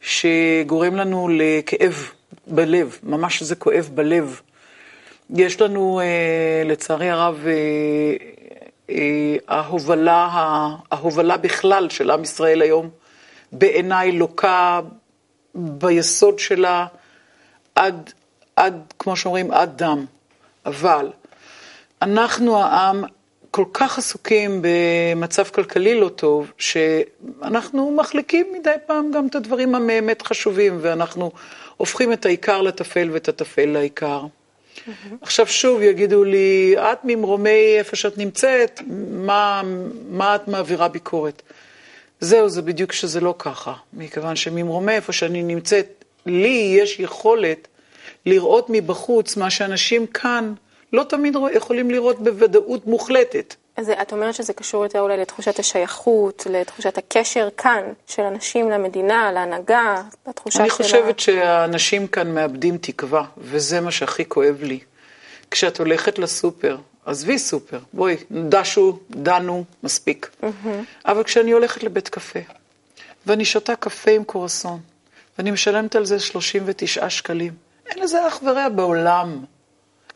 שגורם 0.00 0.96
לנו 0.96 1.28
לכאב 1.32 2.10
בלב, 2.46 2.98
ממש 3.02 3.42
זה 3.42 3.54
כואב 3.56 3.90
בלב. 3.94 4.40
יש 5.36 5.60
לנו, 5.60 6.00
אה, 6.00 6.06
לצערי 6.64 7.10
הרב, 7.10 7.44
אה, 7.46 7.52
ההובלה, 9.48 10.28
ה- 10.32 10.76
ההובלה 10.90 11.36
בכלל 11.36 11.88
של 11.88 12.10
עם 12.10 12.22
ישראל 12.22 12.62
היום, 12.62 12.90
בעיניי 13.52 14.12
לוקה 14.12 14.80
ביסוד 15.54 16.38
שלה 16.38 16.86
עד, 17.74 18.12
עד, 18.56 18.92
כמו 18.98 19.16
שאומרים, 19.16 19.50
עד 19.50 19.82
דם. 19.82 20.04
אבל 20.66 21.10
אנחנו 22.02 22.58
העם 22.62 23.04
כל 23.50 23.64
כך 23.72 23.98
עסוקים 23.98 24.62
במצב 24.62 25.44
כלכלי 25.44 26.00
לא 26.00 26.08
טוב, 26.08 26.52
שאנחנו 26.58 27.90
מחליקים 27.96 28.46
מדי 28.52 28.74
פעם 28.86 29.10
גם 29.10 29.26
את 29.26 29.34
הדברים 29.34 29.74
הבאמת 29.74 30.22
חשובים, 30.22 30.78
ואנחנו 30.80 31.30
הופכים 31.76 32.12
את 32.12 32.26
העיקר 32.26 32.62
לטפל 32.62 33.08
ואת 33.12 33.28
הטפל 33.28 33.66
לעיקר. 33.66 34.22
עכשיו 35.20 35.46
שוב 35.46 35.82
יגידו 35.82 36.24
לי, 36.24 36.74
את 36.78 36.98
ממרומי 37.04 37.74
איפה 37.78 37.96
שאת 37.96 38.18
נמצאת, 38.18 38.80
מה, 39.10 39.62
מה 40.08 40.34
את 40.34 40.48
מעבירה 40.48 40.88
ביקורת? 40.88 41.42
זהו, 42.20 42.48
זה 42.48 42.62
בדיוק 42.62 42.92
שזה 42.92 43.20
לא 43.20 43.34
ככה, 43.38 43.74
מכיוון 43.92 44.36
שממרומי 44.36 44.92
איפה 44.92 45.12
שאני 45.12 45.42
נמצאת, 45.42 46.04
לי 46.26 46.76
יש 46.80 47.00
יכולת 47.00 47.68
לראות 48.26 48.66
מבחוץ 48.68 49.36
מה 49.36 49.50
שאנשים 49.50 50.06
כאן 50.06 50.54
לא 50.92 51.04
תמיד 51.08 51.36
יכולים 51.54 51.90
לראות 51.90 52.22
בוודאות 52.22 52.86
מוחלטת. 52.86 53.54
אז 53.78 53.90
את 54.02 54.12
אומרת 54.12 54.34
שזה 54.34 54.52
קשור 54.52 54.84
יותר 54.84 55.00
אולי 55.00 55.16
לתחושת 55.16 55.58
השייכות, 55.58 56.46
לתחושת 56.50 56.98
הקשר 56.98 57.48
כאן 57.56 57.82
של 58.06 58.22
אנשים 58.22 58.70
למדינה, 58.70 59.32
להנהגה, 59.32 60.02
לתחושה 60.28 60.60
אני 60.60 60.68
של... 60.70 60.74
חושבת 60.76 61.20
שהאנשים 61.20 62.06
כאן 62.06 62.34
מאבדים 62.34 62.78
תקווה, 62.78 63.24
וזה 63.36 63.80
מה 63.80 63.90
שהכי 63.90 64.28
כואב 64.28 64.62
לי. 64.62 64.80
כשאת 65.50 65.78
הולכת 65.78 66.18
לסופר, 66.18 66.76
עזבי 67.06 67.38
סופר, 67.38 67.78
בואי, 67.92 68.16
דשו, 68.30 68.98
דנו, 69.10 69.64
מספיק. 69.82 70.30
אבל 71.04 71.22
כשאני 71.22 71.52
הולכת 71.52 71.82
לבית 71.82 72.08
קפה, 72.08 72.40
ואני 73.26 73.44
שותה 73.44 73.76
קפה 73.76 74.10
עם 74.10 74.24
קורסון, 74.24 74.80
ואני 75.38 75.50
משלמת 75.50 75.96
על 75.96 76.04
זה 76.04 76.18
39 76.18 77.10
שקלים, 77.10 77.52
אין 77.86 78.02
לזה 78.02 78.28
אח 78.28 78.40
ורע 78.44 78.68
בעולם. 78.68 79.44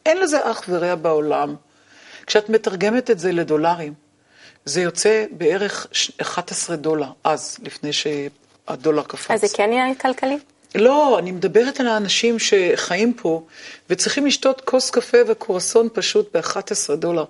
אין 0.07 0.19
לזה 0.21 0.50
אח 0.50 0.64
ורע 0.69 0.95
בעולם. 0.95 1.54
כשאת 2.26 2.49
מתרגמת 2.49 3.11
את 3.11 3.19
זה 3.19 3.33
לדולרים, 3.33 3.95
זה 4.64 4.83
יוצא 4.83 5.25
בערך 5.31 5.87
ש- 5.93 6.11
11 6.21 6.76
דולר, 6.76 7.09
אז, 7.25 7.59
לפני 7.62 7.91
שהדולר 7.93 9.02
קפץ. 9.02 9.31
אז 9.31 9.41
זה 9.41 9.47
כן 9.55 9.73
יהיה 9.73 9.95
כלכלי? 9.95 10.38
לא, 10.75 11.19
אני 11.19 11.33
מדברת 11.33 11.81
על 11.81 11.87
האנשים 11.87 12.37
שחיים 12.38 13.12
פה 13.14 13.43
וצריכים 13.91 14.26
לשתות 14.26 14.61
כוס 14.61 14.91
קפה 14.91 15.19
וקורסון 15.26 15.88
פשוט 15.93 16.37
ב-11 16.37 16.95
דולר. 16.97 17.25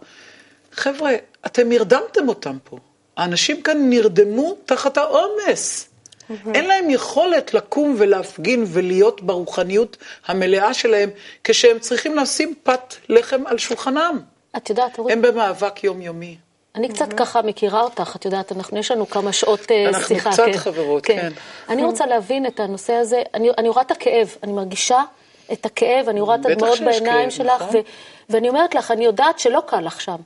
חבר'ה, 0.73 1.13
אתם 1.47 1.73
הרדמתם 1.73 2.29
אותם 2.29 2.59
פה. 2.65 2.79
האנשים 3.17 3.63
כאן 3.63 3.91
נרדמו 3.91 4.57
תחת 4.67 4.97
העומס. 4.99 5.89
אין 6.55 6.65
להם 6.65 6.91
יכולת 6.91 7.55
לקום 7.55 7.95
ולהפגין 7.99 8.65
ולהיות 8.69 9.23
ברוחניות 9.23 9.97
המלאה 10.27 10.75
שלהם 10.75 11.11
כשהם 11.45 11.79
צריכים 11.79 12.17
לשים 12.17 12.55
פת 12.63 12.95
לחם 13.09 13.47
על 13.47 13.59
שולחנם. 13.59 14.21
את 14.57 14.71
יודעת, 14.71 14.99
אורית, 14.99 15.17
הם 15.17 15.23
במאבק 15.23 15.85
יומיומי. 15.85 16.37
אני 16.75 16.89
קצת 16.89 17.13
ככה 17.13 17.43
מכירה 17.43 17.83
אותך, 17.83 18.17
את 18.17 18.25
יודעת, 18.25 18.53
אנחנו, 18.53 18.79
יש 18.79 18.91
לנו 18.91 19.09
כמה 19.09 19.33
שעות 19.33 19.71
אה, 19.71 19.89
אנחנו 19.89 20.07
שיחה. 20.07 20.31
קצת 20.33 20.45
כן. 20.47 20.57
חברות, 20.57 21.07
כן. 21.07 21.33
אני 21.69 21.85
רוצה 21.85 22.07
להבין 22.07 22.47
את 22.47 22.61
הנושא 22.61 22.93
הזה, 22.93 23.23
אני, 23.35 23.69
רואה 23.69 23.83
את 23.83 23.91
הכאב, 23.91 24.37
אני 24.43 24.53
מרגישה 24.53 25.03
את 25.53 25.67
הכאב, 25.67 26.09
אני 26.09 26.21
רואה 26.21 26.37
את 26.37 26.47
הדמעות 26.47 26.81
בעיניים 26.81 27.31
שלך, 27.31 27.63
נכון. 27.63 27.77
ו, 27.77 27.81
ואני 28.31 28.49
אומרת 28.49 28.75
לך, 28.75 28.91
אני 28.91 29.05
יודעת 29.05 29.39
שלא 29.39 29.63
קל 29.67 29.81
לך 29.81 30.01
שם. 30.01 30.17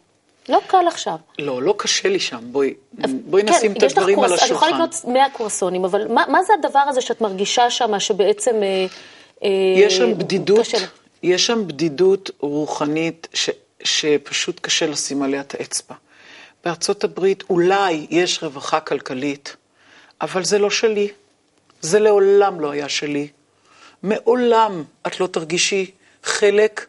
לא 0.49 0.61
קל 0.66 0.88
עכשיו. 0.88 1.16
לא, 1.38 1.62
לא 1.62 1.75
קשה 1.76 2.09
לי 2.09 2.21
שם. 2.21 2.38
בואי, 2.42 2.75
בואי 3.25 3.42
נשים 3.42 3.73
את 3.73 3.83
הדברים 3.83 4.21
על 4.21 4.28
כן, 4.28 4.45
אני 4.45 4.52
יכולה 4.52 4.71
השולחן. 4.71 4.75
לקנות 4.75 5.04
100 5.04 5.30
קרואסונים, 5.30 5.85
אבל 5.85 6.12
מה, 6.12 6.25
מה 6.28 6.42
זה 6.42 6.52
הדבר 6.59 6.78
הזה 6.78 7.00
שאת 7.00 7.21
מרגישה 7.21 7.71
שם, 7.71 8.00
שבעצם... 8.00 8.62
אה, 8.62 8.87
אה, 9.42 9.49
יש 9.76 9.97
שם 9.97 10.18
בדידות, 10.18 10.59
קשה 10.61 10.76
לך? 10.76 10.90
יש 11.23 11.47
שם 11.47 11.68
בדידות 11.68 12.30
רוחנית 12.40 13.28
ש, 13.35 13.50
שפשוט 13.87 14.61
קשה 14.61 14.87
לשים 14.87 15.23
עליה 15.23 15.40
את 15.40 15.55
האצבע. 15.55 15.95
בארצות 16.64 17.05
הברית 17.05 17.45
אולי 17.50 18.07
יש 18.11 18.43
רווחה 18.43 18.81
כלכלית, 18.81 19.57
אבל 20.21 20.45
זה 20.45 20.59
לא 20.59 20.71
שלי. 20.71 21.09
זה 21.81 21.99
לעולם 21.99 22.61
לא 22.61 22.71
היה 22.71 22.88
שלי. 22.88 23.28
מעולם 24.02 24.85
את 25.07 25.21
לא 25.21 25.26
תרגישי 25.26 25.90
חלק 26.23 26.87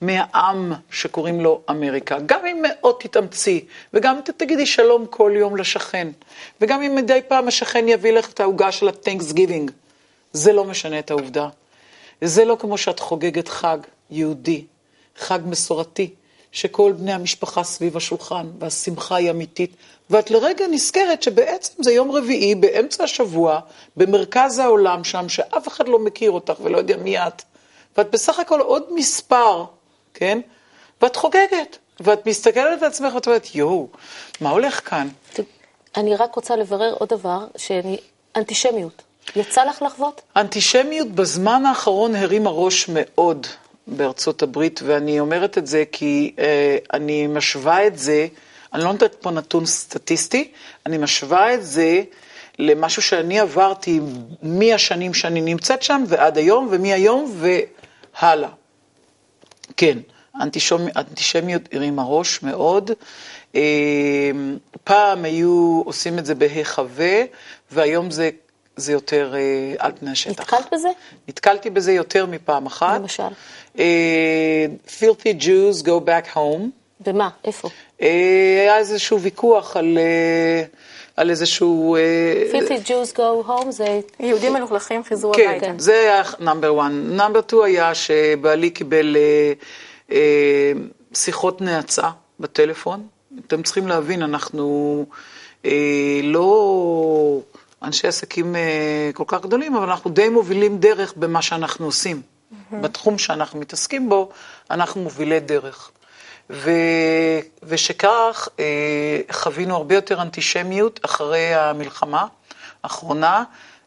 מהעם 0.00 0.72
שקוראים 0.90 1.40
לו 1.40 1.62
אמריקה. 1.70 2.18
גם 2.26 2.46
אם 2.46 2.62
מאוד 2.62 2.96
תתאמצי, 3.00 3.64
וגם 3.94 4.16
אם 4.16 4.20
תגידי 4.36 4.66
שלום 4.66 5.06
כל 5.06 5.32
יום 5.34 5.56
לשכן, 5.56 6.08
וגם 6.60 6.82
אם 6.82 6.94
מדי 6.94 7.20
פעם 7.28 7.48
השכן 7.48 7.88
יביא 7.88 8.12
לך 8.12 8.32
את 8.32 8.40
העוגה 8.40 8.72
של 8.72 8.88
ה-Thanksgiving, 8.88 9.70
זה 10.32 10.52
לא 10.52 10.64
משנה 10.64 10.98
את 10.98 11.10
העובדה. 11.10 11.48
זה 12.20 12.44
לא 12.44 12.56
כמו 12.60 12.78
שאת 12.78 13.00
חוגגת 13.00 13.48
חג 13.48 13.78
יהודי, 14.10 14.64
חג 15.16 15.38
מסורתי, 15.46 16.10
שכל 16.54 16.92
בני 16.92 17.12
המשפחה 17.12 17.62
סביב 17.62 17.96
השולחן, 17.96 18.46
והשמחה 18.58 19.16
היא 19.16 19.30
אמיתית, 19.30 19.76
ואת 20.10 20.30
לרגע 20.30 20.66
נזכרת 20.66 21.22
שבעצם 21.22 21.82
זה 21.82 21.92
יום 21.92 22.10
רביעי 22.10 22.54
באמצע 22.54 23.04
השבוע, 23.04 23.60
במרכז 23.96 24.58
העולם 24.58 25.04
שם, 25.04 25.28
שאף 25.28 25.68
אחד 25.68 25.88
לא 25.88 25.98
מכיר 25.98 26.30
אותך 26.30 26.54
ולא 26.62 26.78
יודע 26.78 26.96
מי 26.96 27.18
את, 27.18 27.42
ואת 27.96 28.10
בסך 28.10 28.38
הכל 28.38 28.60
עוד 28.60 28.82
מספר, 28.94 29.64
כן? 30.14 30.40
ואת 31.02 31.16
חוגגת, 31.16 31.78
ואת 32.00 32.26
מסתכלת 32.26 32.82
על 32.82 32.88
עצמך 32.88 33.14
ואת 33.14 33.26
אומרת, 33.26 33.54
יואו, 33.54 33.88
מה 34.40 34.50
הולך 34.50 34.88
כאן? 34.90 35.08
אני 35.96 36.16
רק 36.16 36.34
רוצה 36.34 36.56
לברר 36.56 36.94
עוד 36.98 37.08
דבר, 37.08 37.46
שאני... 37.56 37.98
אנטישמיות. 38.36 39.02
יצא 39.36 39.64
לך 39.64 39.82
לחוות? 39.82 40.20
אנטישמיות 40.36 41.08
בזמן 41.08 41.66
האחרון 41.66 42.14
הרימה 42.14 42.50
ראש 42.50 42.88
מאוד 42.88 43.46
בארצות 43.86 44.42
הברית, 44.42 44.80
ואני 44.84 45.20
אומרת 45.20 45.58
את 45.58 45.66
זה 45.66 45.84
כי 45.92 46.34
אה, 46.38 46.76
אני 46.92 47.26
משווה 47.26 47.86
את 47.86 47.98
זה, 47.98 48.26
אני 48.72 48.84
לא 48.84 48.92
נותנת 48.92 49.14
פה 49.14 49.30
נתון 49.30 49.66
סטטיסטי, 49.66 50.50
אני 50.86 50.98
משווה 50.98 51.54
את 51.54 51.66
זה 51.66 52.02
למשהו 52.58 53.02
שאני 53.02 53.40
עברתי 53.40 54.00
מהשנים 54.42 55.14
שאני 55.14 55.40
נמצאת 55.40 55.82
שם 55.82 56.04
ועד 56.08 56.38
היום, 56.38 56.68
ומהיום 56.70 57.32
והלאה. 58.20 58.48
כן, 59.76 59.98
אנטישמי, 60.40 60.90
אנטישמיות 60.96 61.62
הרימה 61.72 62.02
ראש 62.06 62.42
מאוד. 62.42 62.90
אה, 63.54 64.30
פעם 64.84 65.24
היו 65.24 65.82
עושים 65.84 66.18
את 66.18 66.26
זה 66.26 66.34
בהיחווה, 66.34 67.22
והיום 67.70 68.10
זה, 68.10 68.30
זה 68.76 68.92
יותר 68.92 69.34
אה, 69.34 69.74
על 69.78 69.92
פני 70.00 70.10
השטח. 70.10 70.40
נתקלת 70.40 70.66
בזה? 70.72 70.88
נתקלתי 71.28 71.70
בזה 71.70 71.92
יותר 71.92 72.26
מפעם 72.26 72.66
אחת. 72.66 73.00
למשל? 73.00 73.22
אה, 73.78 74.66
filthy 74.86 75.42
Jews 75.42 75.82
go 75.82 76.06
back 76.06 76.36
home. 76.36 76.62
במה? 77.06 77.28
איפה? 77.44 77.68
אה, 78.02 78.58
היה 78.60 78.78
איזשהו 78.78 79.20
ויכוח 79.20 79.76
על, 79.76 79.98
על 81.16 81.30
איזשהו... 81.30 81.96
filthy 82.52 82.88
Jews 82.88 83.16
go 83.16 83.48
home 83.48 83.70
זה... 83.70 84.00
יהודים 84.20 84.52
מלוכלכים 84.52 85.04
חזרו 85.04 85.32
כן, 85.32 85.48
הביתה. 85.50 85.72
זה 85.78 85.92
היה 85.92 86.22
נאמבר 86.40 86.80
1. 86.80 86.90
נאמבר 86.92 87.40
2 87.46 87.62
היה 87.62 87.94
שבעלי 87.94 88.70
קיבל 88.70 89.16
אה, 89.16 89.52
אה, 90.12 90.72
שיחות 91.14 91.60
נאצה 91.60 92.10
בטלפון. 92.40 93.06
אתם 93.46 93.62
צריכים 93.62 93.88
להבין, 93.88 94.22
אנחנו 94.22 95.04
אה, 95.64 96.20
לא 96.22 97.40
אנשי 97.84 98.08
עסקים 98.08 98.56
אה, 98.56 99.10
כל 99.14 99.24
כך 99.26 99.40
גדולים, 99.42 99.76
אבל 99.76 99.90
אנחנו 99.90 100.10
די 100.10 100.28
מובילים 100.28 100.78
דרך 100.78 101.12
במה 101.16 101.42
שאנחנו 101.42 101.86
עושים. 101.86 102.22
בתחום 102.72 103.18
שאנחנו 103.18 103.60
מתעסקים 103.60 104.08
בו, 104.08 104.28
אנחנו 104.70 105.00
מובילי 105.00 105.40
דרך. 105.40 105.90
ו... 106.50 106.70
ושכך 107.62 108.48
אה, 108.58 109.20
חווינו 109.32 109.76
הרבה 109.76 109.94
יותר 109.94 110.22
אנטישמיות 110.22 111.00
אחרי 111.04 111.54
המלחמה 111.54 112.26
האחרונה, 112.82 113.44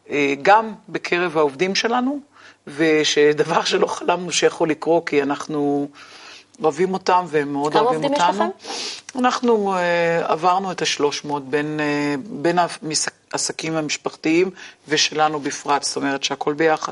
אה, 0.09 0.33
גם 0.41 0.73
בקרב 0.89 1.37
העובדים 1.37 1.75
שלנו, 1.75 2.19
ושדבר 2.67 3.63
שלא 3.63 3.87
חלמנו 3.87 4.31
שיכול 4.31 4.69
לקרות, 4.69 5.09
כי 5.09 5.23
אנחנו 5.23 5.89
אוהבים 6.63 6.93
אותם 6.93 7.25
והם 7.27 7.53
מאוד 7.53 7.73
כמה 7.73 7.81
אוהבים 7.81 8.03
עובדים 8.03 8.13
יש 8.13 8.29
אותנו. 8.29 8.51
אנחנו 9.15 9.75
אה, 9.75 10.31
עברנו 10.31 10.71
את 10.71 10.81
ה-300 10.81 11.39
בין, 11.39 11.79
אה, 11.79 12.15
בין 12.29 12.57
העסקים 13.31 13.75
המשפחתיים 13.75 14.51
ושלנו 14.87 15.39
בפרט, 15.39 15.83
זאת 15.83 15.95
אומרת 15.95 16.23
שהכל 16.23 16.53
ביחד. 16.53 16.91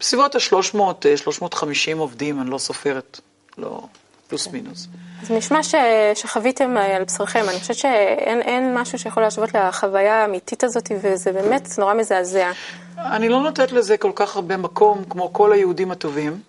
בסביבות 0.00 0.34
ה-300, 0.34 0.78
350 1.16 1.98
עובדים, 1.98 2.40
אני 2.40 2.50
לא 2.50 2.58
סופרת, 2.58 3.20
לא, 3.58 3.80
פלוס 4.28 4.46
מינוס. 4.46 4.86
אז 5.22 5.30
נשמע 5.30 5.62
ש... 5.62 5.74
שחוויתם 6.14 6.76
אה, 6.76 6.96
על 6.96 7.04
בשרכם, 7.04 7.44
אני 7.48 7.60
חושבת 7.60 7.76
שאין 7.76 8.40
אין 8.40 8.78
משהו 8.78 8.98
שיכול 8.98 9.22
להשוות 9.22 9.54
לחוויה 9.54 10.22
האמיתית 10.22 10.64
הזאת, 10.64 10.92
וזה 11.02 11.32
באמת 11.32 11.68
נורא 11.78 11.94
מזעזע. 11.94 12.50
אני 12.98 13.28
לא 13.28 13.40
נותנת 13.40 13.72
לזה 13.72 13.96
כל 13.96 14.12
כך 14.14 14.36
הרבה 14.36 14.56
מקום, 14.56 15.04
כמו 15.10 15.32
כל 15.32 15.52
היהודים 15.52 15.90
הטובים, 15.90 16.40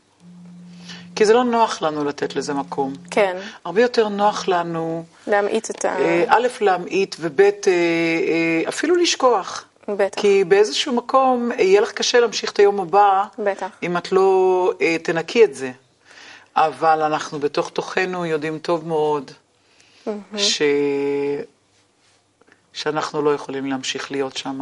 כי 1.18 1.26
זה 1.26 1.34
לא 1.34 1.44
נוח 1.44 1.82
לנו 1.82 2.06
לתת 2.06 2.36
לזה 2.36 2.54
מקום. 2.54 2.94
כן, 3.12 3.38
הרבה 3.66 3.82
יותר 3.82 4.08
נוח 4.08 4.48
לנו, 4.48 5.04
להמעיט 5.28 5.70
את 5.70 5.86
ה... 5.86 6.00
אה, 6.00 6.24
א', 6.28 6.48
להמעיט, 6.62 7.16
וב', 7.20 7.42
אה, 7.42 7.52
אה, 7.68 8.70
אפילו 8.70 8.96
לשכוח. 8.96 9.66
בטח. 9.88 10.22
כי 10.22 10.44
באיזשהו 10.44 10.94
מקום 10.94 11.52
יהיה 11.58 11.82
לך 11.82 11.92
קשה 11.92 12.20
להמשיך 12.20 12.52
את 12.52 12.60
היום 12.60 12.80
הבא, 12.80 13.24
בטח. 13.40 13.68
אם 13.84 13.98
את 13.98 14.12
לא 14.12 14.72
אה, 14.82 14.98
תנקי 15.04 15.44
את 15.44 15.56
זה. 15.56 15.72
אבל 16.56 17.02
אנחנו 17.02 17.40
בתוך 17.40 17.70
תוכנו 17.70 18.26
יודעים 18.26 18.60
טוב 18.60 18.88
מאוד 18.88 19.32
ש... 20.38 20.62
שאנחנו 22.74 23.22
לא 23.22 23.34
יכולים 23.34 23.66
להמשיך 23.66 24.12
להיות 24.12 24.38
שם 24.38 24.60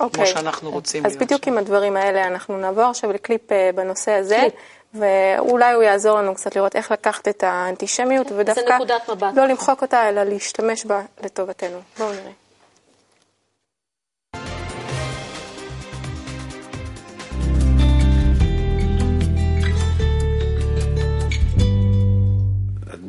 אוקיי. 0.00 0.24
כמו 0.24 0.34
שאנחנו 0.34 0.70
רוצים 0.70 1.06
אז 1.06 1.12
להיות 1.12 1.22
בדיוק 1.22 1.44
שם. 1.44 1.50
עם 1.50 1.58
הדברים 1.58 1.96
האלה 1.96 2.26
אנחנו 2.26 2.58
נעבור 2.58 2.84
עכשיו 2.84 3.12
לקליפ 3.12 3.40
בנושא 3.74 4.12
הזה, 4.12 4.38
קליפ. 4.40 4.52
ואולי 4.94 5.72
הוא 5.74 5.82
יעזור 5.82 6.18
לנו 6.18 6.34
קצת 6.34 6.56
לראות 6.56 6.76
איך 6.76 6.92
לקחת 6.92 7.28
את 7.28 7.42
האנטישמיות, 7.42 8.32
ודווקא 8.36 8.72
נקודת 8.74 9.10
מבט. 9.10 9.36
לא 9.36 9.46
למחוק 9.46 9.82
אותה, 9.82 10.08
אלא 10.08 10.22
להשתמש 10.22 10.84
בה 10.84 11.02
לטובתנו. 11.24 11.78
בואו 11.98 12.12
נראה. 12.12 12.32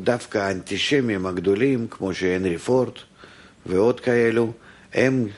דווקא 0.02 0.38
האנטישמים 0.38 1.26
הגדולים, 1.26 1.86
כמו 1.90 2.14
שהנרי 2.14 2.58
פורד 2.58 2.92
ועוד 3.66 4.00
כאלו, 4.00 4.52
הם 4.94 5.28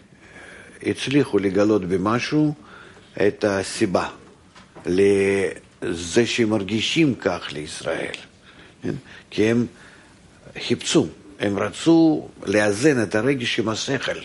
הצליחו 0.82 1.38
לגלות 1.38 1.84
במשהו 1.84 2.54
את 3.26 3.44
הסיבה 3.48 4.08
לזה 5.82 6.26
שהם 6.26 6.50
מרגישים 6.50 7.14
כך 7.14 7.48
לישראל. 7.52 8.14
כן? 8.82 8.94
כי 9.30 9.44
הם 9.44 9.66
חיפשו, 10.58 11.06
הם 11.40 11.58
רצו 11.58 12.28
לאזן 12.46 13.02
את 13.02 13.14
הרגש 13.14 13.58
עם 13.58 13.68
השכל. 13.68 14.20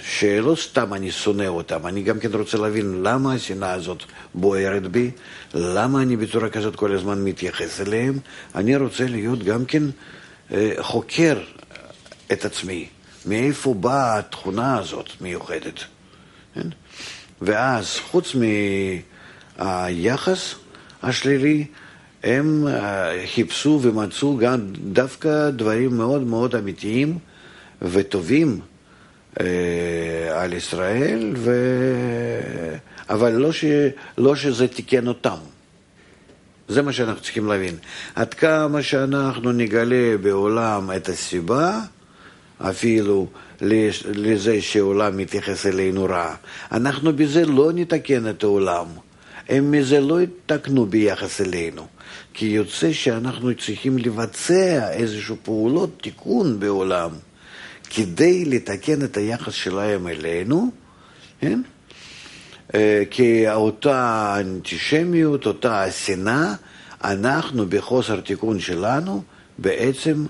שלא 0.00 0.56
סתם 0.60 0.94
אני 0.94 1.10
שונא 1.10 1.46
אותם, 1.46 1.86
אני 1.86 2.02
גם 2.02 2.18
כן 2.18 2.32
רוצה 2.32 2.58
להבין 2.58 3.02
למה 3.02 3.34
השנאה 3.34 3.72
הזאת 3.72 4.02
בוערת 4.34 4.86
בי, 4.86 5.10
למה 5.54 6.02
אני 6.02 6.16
בצורה 6.16 6.50
כזאת 6.50 6.76
כל 6.76 6.92
הזמן 6.92 7.24
מתייחס 7.24 7.80
אליהם. 7.80 8.18
אני 8.54 8.76
רוצה 8.76 9.06
להיות 9.06 9.42
גם 9.42 9.64
כן 9.64 9.82
אה, 10.52 10.72
חוקר 10.78 11.40
את 12.32 12.44
עצמי, 12.44 12.86
מאיפה 13.26 13.74
באה 13.74 14.18
התכונה 14.18 14.78
הזאת 14.78 15.08
מיוחדת. 15.20 15.84
כן? 16.54 16.68
ואז 17.42 17.96
חוץ 17.96 18.34
מהיחס 19.58 20.54
השלילי, 21.02 21.64
הם 22.22 22.66
אה, 22.68 23.12
חיפשו 23.34 23.80
ומצאו 23.82 24.36
גם 24.36 24.60
דווקא 24.72 25.50
דברים 25.50 25.96
מאוד 25.96 26.22
מאוד 26.22 26.54
אמיתיים 26.54 27.18
וטובים. 27.82 28.60
אה, 29.40 30.42
על 30.42 30.52
ישראל, 30.52 31.32
ו... 31.36 31.50
אבל 33.10 33.32
לא, 33.32 33.52
ש... 33.52 33.64
לא 34.18 34.36
שזה 34.36 34.68
תיקן 34.68 35.08
אותם. 35.08 35.36
זה 36.68 36.82
מה 36.82 36.92
שאנחנו 36.92 37.22
צריכים 37.22 37.46
להבין. 37.46 37.76
עד 38.14 38.34
כמה 38.34 38.82
שאנחנו 38.82 39.52
נגלה 39.52 40.16
בעולם 40.22 40.90
את 40.96 41.08
הסיבה, 41.08 41.80
אפילו 42.60 43.26
לזה 44.14 44.62
שהעולם 44.62 45.16
מתייחס 45.16 45.66
אלינו 45.66 46.04
רע, 46.04 46.34
אנחנו 46.72 47.16
בזה 47.16 47.46
לא 47.46 47.70
נתקן 47.74 48.30
את 48.30 48.42
העולם. 48.42 48.86
הם 49.48 49.70
מזה 49.70 50.00
לא 50.00 50.22
יתקנו 50.22 50.86
ביחס 50.86 51.40
אלינו. 51.40 51.86
כי 52.34 52.46
יוצא 52.46 52.92
שאנחנו 52.92 53.54
צריכים 53.54 53.98
לבצע 53.98 54.90
איזשהו 54.92 55.36
פעולות 55.42 56.02
תיקון 56.02 56.60
בעולם 56.60 57.10
כדי 57.90 58.44
לתקן 58.44 59.04
את 59.04 59.16
היחס 59.16 59.52
שלהם 59.52 60.08
אלינו, 60.08 60.70
כן? 61.40 61.60
אה, 62.74 63.02
כי 63.10 63.50
אותה 63.50 64.34
אנטישמיות, 64.40 65.46
אותה 65.46 65.84
השנאה, 65.84 66.54
אנחנו 67.04 67.66
בחוסר 67.68 68.20
תיקון 68.20 68.60
שלנו 68.60 69.22
בעצם 69.58 70.26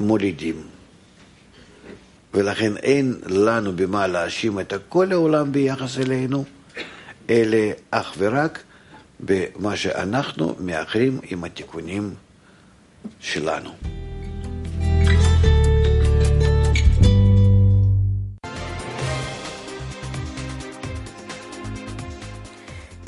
מולידים. 0.00 0.62
ולכן 2.34 2.76
אין 2.76 3.14
לנו 3.26 3.76
במה 3.76 4.06
להאשים 4.06 4.60
את 4.60 4.72
כל 4.88 5.12
העולם 5.12 5.52
ביחס 5.52 5.98
אלינו, 5.98 6.44
אלא 7.30 7.58
אך 7.90 8.14
ורק 8.18 8.62
במה 9.20 9.76
שאנחנו 9.76 10.54
מאחרים 10.60 11.20
עם 11.30 11.44
התיקונים 11.44 12.14
שלנו. 13.20 13.70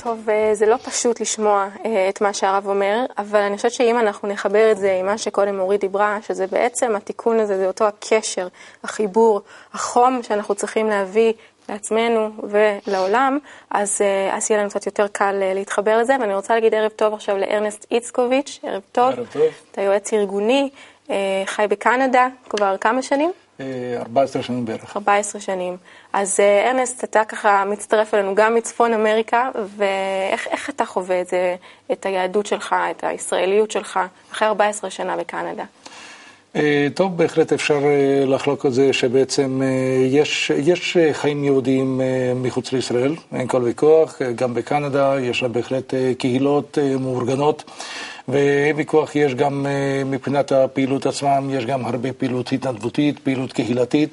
טוב, 0.06 0.30
אה, 0.30 0.54
זה 0.54 0.66
לא 0.66 0.76
פשוט 0.76 1.20
לשמוע 1.20 1.68
אה, 1.84 2.08
את 2.08 2.20
מה 2.20 2.32
שהרב 2.32 2.66
אומר, 2.66 3.04
אבל 3.18 3.40
אני 3.40 3.56
חושבת 3.56 3.72
שאם 3.72 3.98
אנחנו 3.98 4.28
נחבר 4.28 4.72
את 4.72 4.78
זה 4.78 4.96
עם 5.00 5.06
מה 5.06 5.18
שקודם 5.18 5.58
אורית 5.60 5.80
דיברה, 5.80 6.18
שזה 6.26 6.46
בעצם 6.46 6.96
התיקון 6.96 7.40
הזה, 7.40 7.56
זה 7.56 7.66
אותו 7.66 7.84
הקשר, 7.84 8.48
החיבור, 8.84 9.40
החום 9.72 10.22
שאנחנו 10.22 10.54
צריכים 10.54 10.88
להביא 10.88 11.32
לעצמנו 11.68 12.30
ולעולם, 12.42 13.38
אז, 13.70 13.98
אה, 14.00 14.36
אז 14.36 14.50
יהיה 14.50 14.60
לנו 14.60 14.70
קצת 14.70 14.86
יותר 14.86 15.06
קל 15.08 15.32
להתחבר 15.54 15.98
לזה. 15.98 16.16
ואני 16.20 16.34
רוצה 16.34 16.54
להגיד 16.54 16.74
ערב 16.74 16.90
טוב 16.90 17.14
עכשיו 17.14 17.38
לארנסט 17.38 17.86
איצקוביץ', 17.90 18.60
ערב 18.62 18.82
טוב. 18.92 19.12
ערב 19.12 19.26
טוב. 19.32 19.42
אתה 19.70 19.82
יועץ 19.82 20.12
ארגוני, 20.12 20.70
חי 21.46 21.66
בקנדה 21.68 22.28
כבר 22.48 22.76
כמה 22.76 23.02
שנים? 23.02 23.32
14 23.96 24.42
שנים 24.42 24.64
בערך. 24.64 24.96
14 24.96 25.40
שנים. 25.40 25.76
אז 26.12 26.40
ארנסט, 26.40 27.04
אתה 27.04 27.24
ככה 27.24 27.64
מצטרף 27.64 28.14
אלינו 28.14 28.34
גם 28.34 28.54
מצפון 28.54 28.92
אמריקה, 28.92 29.50
ואיך 29.76 30.70
אתה 30.70 30.84
חווה 30.84 31.20
את 31.20 31.28
זה, 31.28 31.56
את 31.92 32.06
היהדות 32.06 32.46
שלך, 32.46 32.74
את 32.90 33.04
הישראליות 33.04 33.70
שלך, 33.70 34.00
אחרי 34.32 34.48
14 34.48 34.90
שנה 34.90 35.16
בקנדה? 35.16 35.64
טוב, 36.94 37.16
בהחלט 37.16 37.52
אפשר 37.52 37.80
לחלוק 38.26 38.64
על 38.66 38.72
זה 38.72 38.92
שבעצם 38.92 39.62
יש, 40.06 40.52
יש 40.56 40.96
חיים 41.12 41.44
יהודיים 41.44 42.00
מחוץ 42.36 42.72
לישראל, 42.72 43.14
אין 43.34 43.46
כל 43.46 43.62
ויכוח, 43.62 44.22
גם 44.34 44.54
בקנדה 44.54 45.16
יש 45.20 45.42
לה 45.42 45.48
בהחלט 45.48 45.94
קהילות 46.18 46.78
מאורגנות. 47.00 47.64
וויכוח 48.74 49.16
יש 49.16 49.34
גם 49.34 49.66
מבחינת 50.06 50.52
הפעילות 50.52 51.06
עצמם, 51.06 51.50
יש 51.50 51.66
גם 51.66 51.84
הרבה 51.84 52.12
פעילות 52.12 52.52
התנדבותית, 52.52 53.18
פעילות 53.18 53.52
קהילתית. 53.52 54.10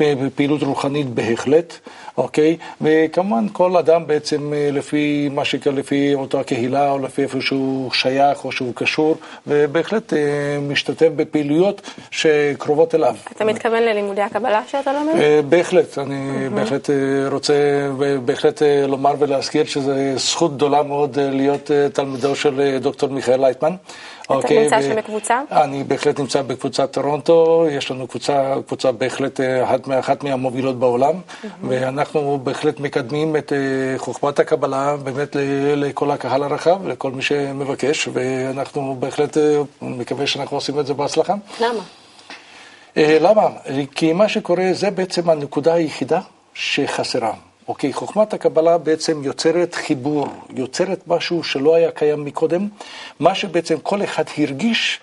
בפעילות 0.00 0.62
רוחנית 0.62 1.06
בהחלט, 1.06 1.74
אוקיי? 2.16 2.56
וכמובן 2.80 3.46
כל 3.52 3.76
אדם 3.76 4.06
בעצם 4.06 4.52
לפי 4.72 5.28
מה 5.32 5.44
שקרה, 5.44 5.72
לפי 5.72 6.14
אותה 6.14 6.42
קהילה 6.42 6.90
או 6.90 6.98
לפי 6.98 7.22
איפה 7.22 7.40
שהוא 7.40 7.92
שייך 7.92 8.44
או 8.44 8.52
שהוא 8.52 8.72
קשור, 8.74 9.16
ובהחלט 9.46 10.12
משתתף 10.68 11.08
בפעילויות 11.16 11.90
שקרובות 12.10 12.94
אליו. 12.94 13.16
אתה 13.36 13.44
מתכוון 13.44 13.82
ללימודי 13.82 14.22
הקבלה 14.22 14.62
שאתה 14.66 14.92
לומד? 14.92 15.14
בהחלט, 15.48 15.98
אני 15.98 16.48
בהחלט 16.54 16.90
רוצה 17.30 17.54
בהחלט 18.24 18.62
לומר 18.88 19.14
ולהזכיר 19.18 19.64
שזו 19.64 19.92
זכות 20.16 20.56
גדולה 20.56 20.82
מאוד 20.82 21.18
להיות 21.18 21.70
תלמידו 21.92 22.36
של 22.36 22.78
דוקטור 22.80 23.08
מיכאל 23.08 23.40
לייטמן. 23.40 23.74
אתה 24.38 24.48
אוקיי, 24.48 24.52
נמצא 24.52 24.82
שם 24.82 24.96
בקבוצה? 24.96 25.42
אני 25.50 25.84
בהחלט 25.84 26.20
נמצא 26.20 26.42
בקבוצת 26.42 26.92
טורונטו, 26.92 27.66
יש 27.70 27.90
לנו 27.90 28.06
קבוצה, 28.06 28.54
קבוצה 28.66 28.92
בהחלט 28.92 29.40
אחת, 29.64 29.80
אחת 30.00 30.24
מהמובילות 30.24 30.78
בעולם, 30.78 31.14
mm-hmm. 31.14 31.46
ואנחנו 31.68 32.40
בהחלט 32.42 32.80
מקדמים 32.80 33.36
את 33.36 33.52
חוכמת 33.96 34.38
הקבלה 34.38 34.96
באמת 34.96 35.36
לכל 35.76 36.10
הקהל 36.10 36.42
הרחב, 36.42 36.86
לכל 36.86 37.10
מי 37.10 37.22
שמבקש, 37.22 38.08
ואנחנו 38.12 38.96
בהחלט 38.98 39.36
מקווה 39.82 40.26
שאנחנו 40.26 40.56
עושים 40.56 40.80
את 40.80 40.86
זה 40.86 40.94
בהצלחה. 40.94 41.34
למה? 41.60 41.82
למה? 42.96 43.48
כי 43.94 44.12
מה 44.12 44.28
שקורה 44.28 44.64
זה 44.72 44.90
בעצם 44.90 45.30
הנקודה 45.30 45.74
היחידה 45.74 46.20
שחסרה. 46.54 47.32
אוקיי, 47.72 47.92
חוכמת 47.92 48.34
הקבלה 48.34 48.78
בעצם 48.78 49.24
יוצרת 49.24 49.74
חיבור, 49.74 50.26
יוצרת 50.50 50.98
משהו 51.06 51.44
שלא 51.44 51.74
היה 51.74 51.90
קיים 51.90 52.24
מקודם, 52.24 52.68
מה 53.20 53.34
שבעצם 53.34 53.78
כל 53.82 54.04
אחד 54.04 54.24
הרגיש, 54.38 55.00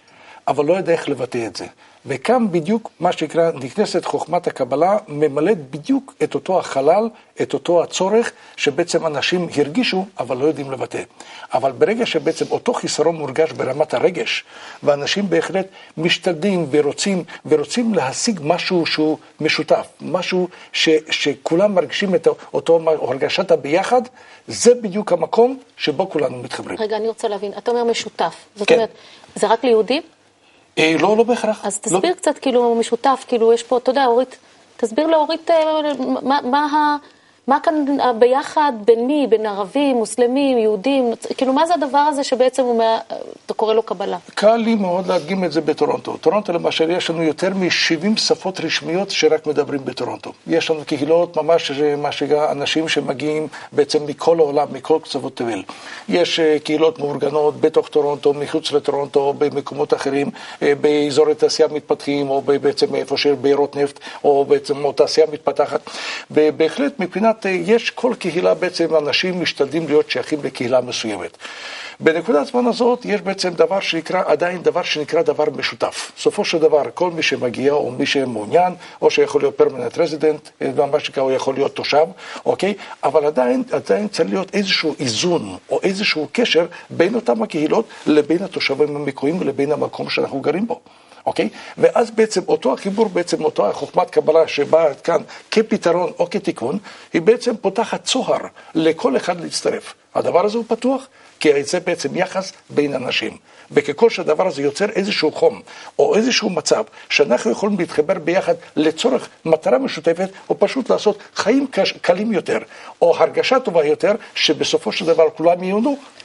אבל 0.47 0.65
לא 0.65 0.73
יודע 0.73 0.91
איך 0.91 1.09
לבטא 1.09 1.45
את 1.47 1.55
זה. 1.55 1.65
וכאן 2.05 2.51
בדיוק 2.51 2.89
מה 2.99 3.11
שנקרא, 3.11 3.51
נכנסת 3.51 4.05
חוכמת 4.05 4.47
הקבלה, 4.47 4.97
ממלאת 5.07 5.69
בדיוק 5.69 6.13
את 6.23 6.35
אותו 6.35 6.59
החלל, 6.59 7.09
את 7.41 7.53
אותו 7.53 7.83
הצורך, 7.83 8.31
שבעצם 8.55 9.07
אנשים 9.07 9.47
הרגישו, 9.57 10.05
אבל 10.19 10.37
לא 10.37 10.45
יודעים 10.45 10.71
לבטא. 10.71 11.03
אבל 11.53 11.71
ברגע 11.71 12.05
שבעצם 12.05 12.45
אותו 12.51 12.73
חיסרון 12.73 13.15
מורגש 13.15 13.51
ברמת 13.51 13.93
הרגש, 13.93 14.43
ואנשים 14.83 15.29
בהחלט 15.29 15.67
משתדלים 15.97 16.67
ורוצים, 16.71 17.23
ורוצים 17.45 17.93
להשיג 17.93 18.39
משהו 18.43 18.85
שהוא 18.85 19.17
משותף, 19.41 19.87
משהו 20.01 20.47
ש, 20.73 20.89
שכולם 21.09 21.75
מרגישים 21.75 22.15
את 22.15 22.27
אותו 22.53 22.79
הרגשת 22.85 23.51
הביחד, 23.51 24.01
זה 24.47 24.75
בדיוק 24.75 25.11
המקום 25.11 25.59
שבו 25.77 26.09
כולנו 26.09 26.37
מתחברים. 26.37 26.77
רגע, 26.79 26.97
אני 26.97 27.07
רוצה 27.07 27.27
להבין, 27.27 27.51
אתה 27.57 27.71
אומר 27.71 27.83
משותף, 27.83 28.35
זאת 28.55 28.67
כן. 28.67 28.75
אומרת, 28.75 28.89
זה 29.35 29.47
רק 29.47 29.63
ליהודים? 29.63 30.01
אה, 30.79 30.95
לא, 30.99 31.17
לא 31.17 31.23
בהכרח. 31.23 31.65
אז 31.65 31.79
תסביר 31.79 32.09
לא. 32.09 32.15
קצת, 32.15 32.37
כאילו, 32.37 32.75
משותף, 32.75 33.25
כאילו, 33.27 33.53
יש 33.53 33.63
פה, 33.63 33.77
אתה 33.77 33.89
יודע, 33.89 34.05
אורית, 34.05 34.37
תסביר 34.77 35.07
לאורית 35.07 35.49
מה, 36.23 36.39
מה, 36.43 36.65
ה, 36.65 36.95
מה 37.49 37.59
כאן 37.59 37.85
ביחד, 38.19 38.73
בין 38.85 39.07
מי, 39.07 39.27
בין 39.29 39.45
ערבים, 39.45 39.95
מוסלמים, 39.95 40.57
יהודים, 40.57 41.13
כאילו, 41.37 41.53
מה 41.53 41.65
זה 41.65 41.73
הדבר 41.73 41.97
הזה 41.97 42.23
שבעצם 42.23 42.63
הוא, 42.63 42.77
מה, 42.77 42.99
אתה 43.45 43.53
קורא 43.53 43.73
לו 43.73 43.83
קבלה? 43.83 44.17
קל 44.35 44.55
לי 44.55 44.75
מאוד 44.75 45.07
להדגים 45.07 45.43
את 45.43 45.51
זה 45.51 45.61
בטורונטו. 45.61 46.17
טורונטו 46.17 46.53
למשל, 46.53 46.91
יש 46.91 47.09
לנו 47.09 47.23
יותר 47.23 47.49
מ-70 47.53 48.17
שפות 48.17 48.59
רשמיות 48.59 49.11
שרק 49.11 49.47
מדברים 49.47 49.85
בטורונטו. 49.85 50.31
יש 50.47 50.71
לנו 50.71 50.79
קהילות, 50.85 51.37
ממש, 51.37 51.71
מה 51.97 52.11
שנקרא, 52.11 52.51
אנשים 52.51 52.87
שמגיעים 52.87 53.47
בעצם 53.71 54.05
מכל 54.05 54.39
העולם, 54.39 54.67
מכל 54.71 54.99
קצוות 55.03 55.35
תבל. 55.35 55.63
יש 56.09 56.39
קהילות 56.63 56.99
מאורגנות 56.99 57.61
בתוך 57.61 57.87
טורונטו, 57.87 58.33
מחוץ 58.33 58.71
לטורונטו, 58.71 59.33
במקומות 59.37 59.93
אחרים, 59.93 60.29
באזורי 60.61 61.35
תעשייה 61.35 61.69
מתפתחים, 61.71 62.29
או 62.29 62.41
בעצם 62.41 62.95
איפה 62.95 63.17
שיש 63.17 63.37
בארות 63.41 63.75
נפט, 63.75 63.99
או 64.23 64.45
בעצם 64.45 64.85
או 64.85 64.91
תעשייה 64.91 65.27
מתפתחת. 65.31 65.89
ובהחלט 66.31 66.99
מבחינת, 66.99 67.38
יש 67.45 67.89
כל 67.89 68.13
קהילה 68.19 68.53
בעצם, 68.53 68.95
אנשים 68.95 69.41
משתדלים 69.41 69.87
להיות 69.87 70.09
שייכים 70.09 70.39
לקהילה 70.43 70.81
מסוימת. 70.81 71.37
בנקודת 71.99 72.47
זמן 72.47 72.65
הזאת 72.65 73.05
יש 73.05 73.21
בעצם 73.21 73.49
דבר 73.49 73.79
שנקרא, 73.79 74.23
עדיין 74.25 74.63
דבר 74.63 74.83
שנקרא 74.83 75.21
דבר 75.21 75.45
משותף. 75.57 76.11
בסופו 76.17 76.45
של 76.45 76.57
דבר, 76.57 76.83
כל 76.93 77.11
מי 77.11 77.23
שמגיע 77.23 77.73
או 77.73 77.91
מי 77.91 78.05
שמעוניין, 78.05 78.73
או 79.01 79.11
שיכול 79.11 79.41
להיות 79.41 79.57
פרמננט 79.57 79.97
רזידנט, 79.97 80.49
מה 80.91 80.99
שנקרא, 80.99 81.23
הוא 81.23 81.31
יכול 81.31 81.53
להיות 81.53 81.75
תושב, 81.75 82.05
אוקיי? 82.45 82.73
אבל 83.03 83.25
עדיין, 83.25 83.63
עדיין 83.71 84.07
צריך 84.07 84.29
להיות 84.29 84.55
איזשהו 84.55 84.95
איזון, 84.99 85.57
או 85.69 85.79
איזשהו 85.83 86.27
קשר 86.31 86.65
בין 86.89 87.15
אותם 87.15 87.43
הקהילות 87.43 87.85
לבין 88.07 88.43
התושבים 88.43 88.95
המקוריים 88.95 89.39
ולבין 89.41 89.71
המקום 89.71 90.09
שאנחנו 90.09 90.41
גרים 90.41 90.67
בו. 90.67 90.79
אוקיי? 91.25 91.49
ואז 91.77 92.11
בעצם 92.11 92.41
אותו 92.47 92.73
החיבור, 92.73 93.09
בעצם 93.09 93.43
אותו 93.43 93.69
החוכמת 93.69 94.09
קבלה 94.09 94.47
שבאה 94.47 94.93
כאן 94.93 95.21
כפתרון 95.51 96.11
או 96.19 96.29
כתיקון, 96.29 96.79
היא 97.13 97.21
בעצם 97.21 97.57
פותחת 97.57 98.03
צוהר 98.03 98.41
לכל 98.75 99.17
אחד 99.17 99.41
להצטרף. 99.41 99.93
הדבר 100.15 100.45
הזה 100.45 100.57
הוא 100.57 100.65
פתוח, 100.67 101.07
כי 101.39 101.63
זה 101.63 101.79
בעצם 101.79 102.15
יחס 102.15 102.53
בין 102.69 102.93
אנשים. 102.93 103.37
וככל 103.71 104.09
שהדבר 104.09 104.47
הזה 104.47 104.61
יוצר 104.61 104.89
איזשהו 104.89 105.31
חום, 105.31 105.61
או 105.99 106.15
איזשהו 106.15 106.49
מצב, 106.49 106.83
שאנחנו 107.09 107.51
יכולים 107.51 107.79
להתחבר 107.79 108.19
ביחד 108.19 108.53
לצורך 108.75 109.29
מטרה 109.45 109.77
משותפת, 109.77 110.29
או 110.49 110.59
פשוט 110.59 110.89
לעשות 110.89 111.17
חיים 111.35 111.67
קש, 111.71 111.91
קלים 111.91 112.33
יותר, 112.33 112.57
או 113.01 113.17
הרגשה 113.17 113.59
טובה 113.59 113.85
יותר, 113.85 114.11
שבסופו 114.35 114.91
של 114.91 115.05
דבר 115.05 115.29
כולם 115.37 115.63
יהיו, 115.63 115.79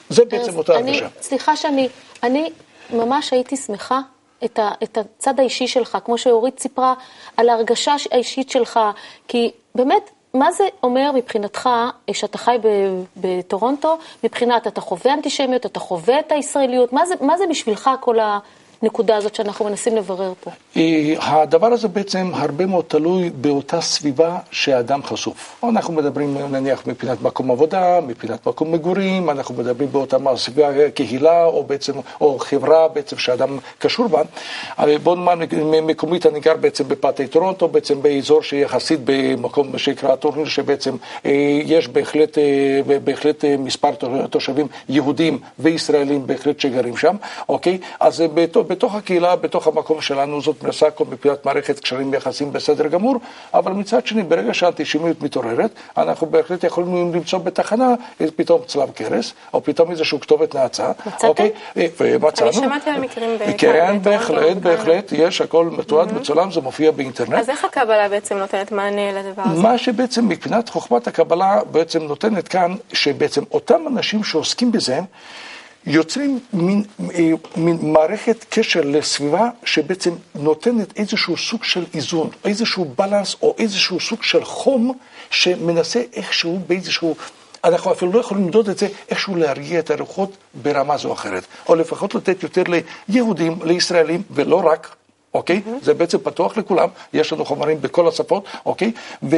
זה 0.09 0.25
בעצם 0.25 0.57
אותה 0.57 0.79
אני, 0.79 0.91
הרגשה. 0.91 1.09
סליחה 1.23 1.57
שאני, 1.57 1.89
אני 2.23 2.51
ממש 2.91 3.33
הייתי 3.33 3.57
שמחה 3.57 4.01
את, 4.45 4.59
ה, 4.59 4.71
את 4.83 4.99
הצד 4.99 5.41
האישי 5.41 5.69
שלך, 5.69 5.99
כמו 6.05 6.19
שאורית 6.19 6.61
סיפרה 6.61 6.95
על 7.37 7.49
ההרגשה 7.49 7.95
האישית 8.11 8.51
שלך, 8.51 8.81
כי 9.29 9.51
באמת, 9.75 10.11
מה 10.35 10.53
זה 10.53 10.65
אומר 10.83 11.11
מבחינתך, 11.15 11.69
שאתה 12.13 12.39
חי 12.39 12.57
בטורונטו, 13.17 13.99
מבחינת 14.25 14.67
אתה 14.67 14.81
חווה 14.81 15.15
אנטישמיות, 15.15 15.67
אתה 15.67 15.81
חווה 15.81 16.21
את 16.21 16.33
הישראליות, 16.33 16.93
מה 16.93 17.07
זה, 17.07 17.15
מה 17.21 17.39
זה 17.39 17.45
בשבילך 17.51 17.91
כל 18.01 18.19
הנקודה 18.85 19.17
הזאת 19.17 19.35
שאנחנו 19.35 19.65
מנסים 19.65 19.97
לברר 19.97 20.33
פה? 20.41 20.51
אה, 20.77 21.15
הדבר 21.19 21.67
הזה 21.67 21.89
בעצם 21.89 22.31
הרבה 22.35 22.67
מאוד 22.67 22.85
תלוי 22.89 23.31
באותה 23.31 23.81
סביבה 23.81 24.39
שהאדם 24.51 25.03
חשוף. 25.03 25.65
אנחנו 25.69 25.93
מדברים 25.95 26.37
נניח 26.51 26.87
מבחינת 26.87 27.23
מקום 27.23 27.51
עבודה, 27.51 28.01
מבחינת 28.07 28.47
מקום 28.47 28.73
מגורים, 28.73 29.31
אנחנו 29.31 29.55
מדברים 29.55 29.93
באותה 29.93 30.17
סביבה 30.37 30.91
קהילה 30.91 31.45
או 31.45 31.65
בעצם, 31.65 31.93
או 32.21 32.39
חברה 32.39 32.89
בעצם 32.89 33.19
שאדם 33.19 33.59
קשור 33.79 34.07
בה. 34.09 34.23
אבל 34.79 34.99
בוא 34.99 35.17
נאמר 35.17 35.35
מקומית, 35.83 36.27
אני 36.27 36.41
גר 36.41 36.57
בעצם 36.57 36.89
בפאתי 36.89 37.27
טורונטו, 37.27 37.69
בעצם 37.69 38.03
באזור 38.03 38.43
שיחסית 38.43 39.01
במקום 39.05 39.79
שנקרא 39.79 40.17
טורניר, 40.17 40.45
שבעצם 40.47 40.97
אה, 41.27 41.31
יש 41.65 41.89
בהחלט, 41.89 42.39
אה, 42.39 42.81
בהחלט 43.05 43.45
מספר 43.59 43.91
תושבים 44.31 44.67
יהודים 44.89 45.39
וישראלים 45.59 46.27
בהחלט 46.27 46.61
שגרים 46.61 46.97
שם, 46.97 47.17
אוקיי? 47.49 47.79
אז 48.01 48.25
בתוך, 48.35 48.67
בתוך 48.75 48.95
הקהילה, 48.95 49.37
בתוך 49.37 49.67
המקום 49.67 50.01
שלנו, 50.01 50.43
זאת 50.43 50.63
מנסה 50.63 50.91
כל 50.91 51.05
מבחינת 51.11 51.47
מערכת 51.47 51.81
קשרים 51.81 52.15
יחסים 52.15 52.53
בסדר 52.53 52.87
גמור, 52.87 53.17
אבל 53.55 53.73
מצד 53.73 54.07
שני, 54.07 54.23
ברגע 54.23 54.55
שהאנטישמיות 54.55 55.23
מתעוררת, 55.23 55.71
אנחנו 55.97 56.27
בהחלט 56.27 56.65
יכולים 56.65 57.15
למצוא 57.15 57.39
בתחנה 57.39 57.95
פתאום 58.37 58.61
צלב 58.67 58.91
קרס, 58.91 59.33
או 59.55 59.65
פתאום 59.65 59.91
איזושהי 59.91 60.21
כתובת 60.21 60.55
נאצה. 60.55 60.93
מצאתם? 61.07 61.29
אוקיי? 61.29 61.51
ומצאנו. 61.77 62.51
אני 62.51 62.57
שמעתי 62.57 62.91
על 62.91 63.01
מקרים 63.01 63.31
בכאן. 63.35 63.53
כן, 63.59 63.99
בהחלט, 64.03 64.57
בהחלט, 64.57 65.13
יש, 65.13 65.41
הכל 65.41 65.67
מתועד, 65.67 66.13
מצולם, 66.13 66.51
זה 66.53 66.61
מופיע 66.61 66.91
באינטרנט. 66.91 67.33
אז 67.33 67.51
איך 67.51 67.65
הקבלה 67.65 68.09
בעצם 68.09 68.37
נותנת 68.37 68.73
מענה 68.73 69.13
לדבר 69.13 69.43
הזה? 69.47 69.63
מה 69.63 69.79
שבעצם 69.79 70.29
מבחינת 70.29 70.69
חוכמת 70.69 71.07
הקבלה 71.07 71.61
בעצם 71.71 72.03
נותנת 72.03 72.49
כאן, 72.49 72.75
שבעצם 72.93 73.43
אותם 73.53 73.81
אנשים 73.87 74.25
שעוסקים 74.25 74.73
בזה, 74.73 75.01
יוצרים 75.87 76.39
מין, 76.53 76.85
אה, 77.15 77.31
מין 77.57 77.79
מערכת 77.83 78.45
קשר 78.51 78.81
לסביבה 78.85 79.49
שבעצם 79.65 80.11
נותנת 80.35 80.99
איזשהו 80.99 81.37
סוג 81.37 81.65
של 81.65 81.85
איזון, 81.95 82.31
איזשהו 82.45 82.85
בלנס 82.99 83.37
או 83.43 83.55
איזשהו 83.59 84.01
סוג 84.01 84.23
של 84.23 84.45
חום 84.45 84.93
שמנסה 85.31 86.03
איכשהו 86.13 86.61
באיזשהו, 86.67 87.17
אנחנו 87.65 87.93
אפילו 87.93 88.13
לא 88.13 88.21
יכולים 88.21 88.45
למדוד 88.45 88.69
את 88.69 88.79
זה, 88.79 88.89
איכשהו 89.11 89.37
להרגיע 89.37 89.79
את 89.79 89.91
הרוחות 89.91 90.37
ברמה 90.55 90.97
זו 90.97 91.09
או 91.09 91.13
אחרת, 91.13 91.47
או 91.69 91.75
לפחות 91.75 92.15
לתת 92.15 92.43
יותר 92.43 92.63
ליהודים, 93.09 93.59
לישראלים, 93.63 94.23
ולא 94.31 94.57
רק, 94.67 94.97
אוקיי? 95.35 95.63
Mm-hmm. 95.67 95.85
זה 95.85 95.95
בעצם 95.95 96.19
פתוח 96.19 96.57
לכולם, 96.57 96.89
יש 97.13 97.33
לנו 97.33 97.45
חומרים 97.45 97.81
בכל 97.81 98.09
השפות, 98.09 98.45
אוקיי? 98.67 98.93
ו... 99.23 99.37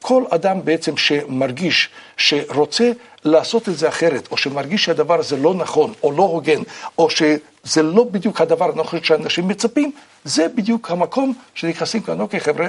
כל 0.00 0.24
אדם 0.30 0.64
בעצם 0.64 0.96
שמרגיש 0.96 1.88
שרוצה 2.16 2.90
לעשות 3.26 3.68
את 3.68 3.78
זה 3.78 3.88
אחרת, 3.88 4.28
או 4.30 4.36
שמרגיש 4.36 4.84
שהדבר 4.84 5.18
הזה 5.18 5.36
לא 5.36 5.54
נכון, 5.54 5.92
או 6.02 6.12
לא 6.12 6.22
הוגן, 6.22 6.62
או 6.98 7.10
שזה 7.10 7.82
לא 7.82 8.04
בדיוק 8.04 8.40
הדבר 8.40 8.70
הנכון 8.70 9.02
שאנשים 9.02 9.48
מצפים, 9.48 9.92
זה 10.24 10.48
בדיוק 10.48 10.90
המקום 10.90 11.32
שנכנסים 11.54 12.02
כאן, 12.02 12.20
אוקיי 12.20 12.40
חבר'ה, 12.40 12.68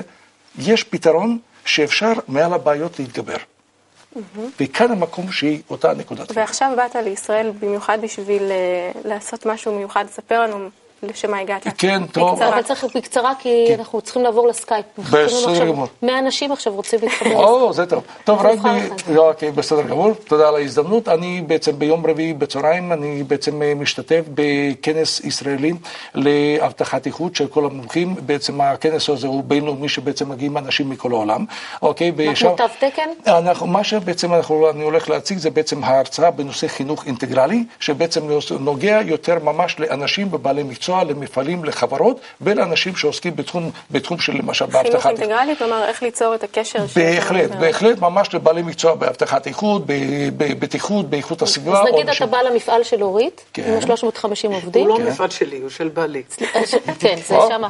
יש 0.60 0.84
פתרון 0.84 1.38
שאפשר 1.66 2.14
מעל 2.28 2.54
הבעיות 2.54 3.00
להתגבר. 3.00 3.36
Mm-hmm. 3.36 4.20
וכאן 4.60 4.92
המקום 4.92 5.32
שהיא 5.32 5.62
אותה 5.70 5.94
נקודת. 5.94 6.32
ועכשיו 6.34 6.74
באת 6.78 6.96
לישראל 6.96 7.52
במיוחד 7.60 7.98
בשביל 8.02 8.44
אה, 8.52 8.92
לעשות 9.06 9.46
משהו 9.46 9.76
מיוחד, 9.76 10.06
ספר 10.12 10.42
לנו 10.42 10.70
לשם 11.04 11.32
מה 11.32 11.38
הגעת. 11.40 11.68
כן, 11.78 12.02
טוב. 12.12 12.32
בקצרה. 12.32 12.50
אבל 12.50 12.62
צריך 12.62 12.86
בקצרה, 12.96 13.34
כי 13.40 13.66
כן. 13.68 13.76
אנחנו 13.80 14.02
צריכים 14.02 14.24
לעבור 14.24 14.48
לסקייפ. 14.48 14.86
בסדר 14.98 15.68
גמור. 15.68 15.88
100 16.02 16.20
אנשים 16.20 16.52
עכשיו 16.52 16.74
רוצים 16.74 17.00
להתחבר. 17.04 17.36
או, 17.44 17.74
זה 17.74 17.86
טוב. 17.86 18.04
טוב, 18.24 18.40
רק 18.42 18.60
ב... 18.60 18.68
לא, 19.14 19.30
אוקיי, 19.30 19.52
בסדר 19.52 19.82
גמור. 19.82 20.14
תודה 20.14 20.48
על 20.48 20.56
ההזדמנות. 20.56 21.08
אני 21.08 21.42
בעצם 21.48 21.80
ביום 21.80 22.06
רביעי 22.06 22.34
בצהריים, 22.34 22.92
אני 22.94 23.24
בעצם 23.24 23.62
אה, 23.62 23.74
משתתף 23.76 24.22
בכנס 24.34 25.20
ישראלי 25.20 25.74
לאבטחת 26.16 27.06
איכות 27.06 27.36
של 27.36 27.48
כל 27.48 27.66
המומחים. 27.66 28.16
בעצם 28.26 28.62
הכנס 28.62 29.10
הזה 29.10 29.28
הוא 29.28 29.44
בינלאומי 29.44 29.90
שבעצם 29.90 30.30
מגיעים 30.30 30.58
אנשים 30.58 30.90
מכל 30.90 31.12
העולם. 31.12 31.46
אוקיי, 31.82 32.12
מה, 32.12 32.32
ושם- 32.32 32.48
כמו 32.48 32.58
תו 32.58 32.64
תקן? 32.88 33.10
אנחנו, 33.28 33.68
מה 33.68 33.84
שבעצם 33.84 34.34
אנחנו, 34.34 34.70
אני 34.70 34.84
הולך 34.84 35.10
להציג 35.10 35.38
זה 35.38 35.50
בעצם 35.50 35.84
ההרצאה 35.84 36.32
בנושא 36.32 36.68
חינוך 36.68 37.06
אינטגרלי, 37.06 37.64
שבעצם 37.80 38.22
נוגע 38.60 39.00
יותר 39.06 39.38
ממש 39.44 39.80
לאנשים 39.80 40.28
ובעלי 40.32 40.64
מקצוע, 40.64 40.87
למפעלים, 40.94 41.64
לחברות, 41.66 42.20
ולאנשים 42.42 42.96
שעוסקים 42.96 43.36
בתחום, 43.36 43.72
בתחום 43.92 44.20
של 44.20 44.34
למשל 44.34 44.66
חינוך 44.66 44.74
באבטחת 44.84 45.06
איכות. 45.06 45.20
אינטגרלי, 45.22 45.56
כלומר 45.58 45.84
איך 45.88 46.04
ליצור 46.04 46.36
את 46.36 46.44
הקשר. 46.44 46.80
בהחלט, 46.96 47.44
מדבר. 47.50 47.60
בהחלט, 47.60 48.00
ממש 48.00 48.34
לבעלי 48.36 48.62
מקצוע 48.62 48.96
באבטחת 48.96 49.48
איכות, 49.48 49.82
ב- 49.86 49.94
בבטיחות, 50.38 51.10
באיכות 51.10 51.42
הסביבה. 51.42 51.82
אז 51.82 51.88
נגיד 51.94 52.10
אתה 52.10 52.26
בא 52.26 52.42
למפעל 52.42 52.84
של 52.84 53.04
אורית, 53.04 53.46
כן. 53.54 53.64
עם 53.84 53.92
ה-350 53.92 54.28
עובדים. 54.54 54.88
הוא 54.90 55.00
לא 55.00 55.06
מפעל 55.12 55.30
שלי, 55.30 55.58
הוא 55.62 55.70
של 55.70 55.88
בעלי. 55.88 56.24
כן, 57.00 57.16
זה 57.28 57.36
שמה. 57.50 57.70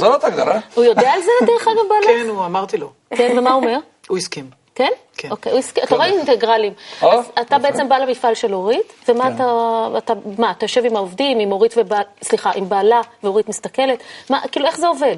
זאת- 0.00 0.24
הגדרה. 0.24 0.58
הוא 0.74 0.84
יודע 0.84 1.12
על 1.12 1.20
זה 1.22 1.46
דרך 1.46 1.68
אגב 1.68 1.76
בעלה? 1.88 2.06
כן, 2.22 2.28
הוא 2.28 2.44
אמרתי 2.46 2.76
לו. 2.76 2.90
כן, 3.14 3.34
ומה 3.38 3.50
הוא 3.52 3.60
אומר? 3.62 3.78
הוא 4.08 4.18
הסכים. 4.18 4.59
כן? 4.80 4.92
כן. 5.16 5.30
אוקיי, 5.30 5.52
אתה 5.84 5.96
רואה 5.96 6.06
אינטגרלים. 6.06 6.72
אז 7.02 7.30
אתה 7.40 7.58
בעצם 7.58 7.88
בא 7.88 7.98
למפעל 7.98 8.34
של 8.34 8.54
אורית, 8.54 8.92
ומה 9.08 9.24
כן. 9.24 9.34
אתה, 9.34 9.88
אתה, 9.98 10.12
מה, 10.38 10.50
אתה 10.50 10.64
יושב 10.64 10.84
עם 10.84 10.96
העובדים, 10.96 11.38
עם 11.38 11.52
אורית 11.52 11.74
ובעל, 11.76 12.02
סליחה, 12.22 12.50
עם 12.54 12.68
בעלה, 12.68 13.00
ואורית 13.22 13.48
מסתכלת? 13.48 13.98
מה, 14.30 14.40
כאילו, 14.52 14.66
איך 14.66 14.78
זה 14.78 14.88
עובד? 14.88 15.16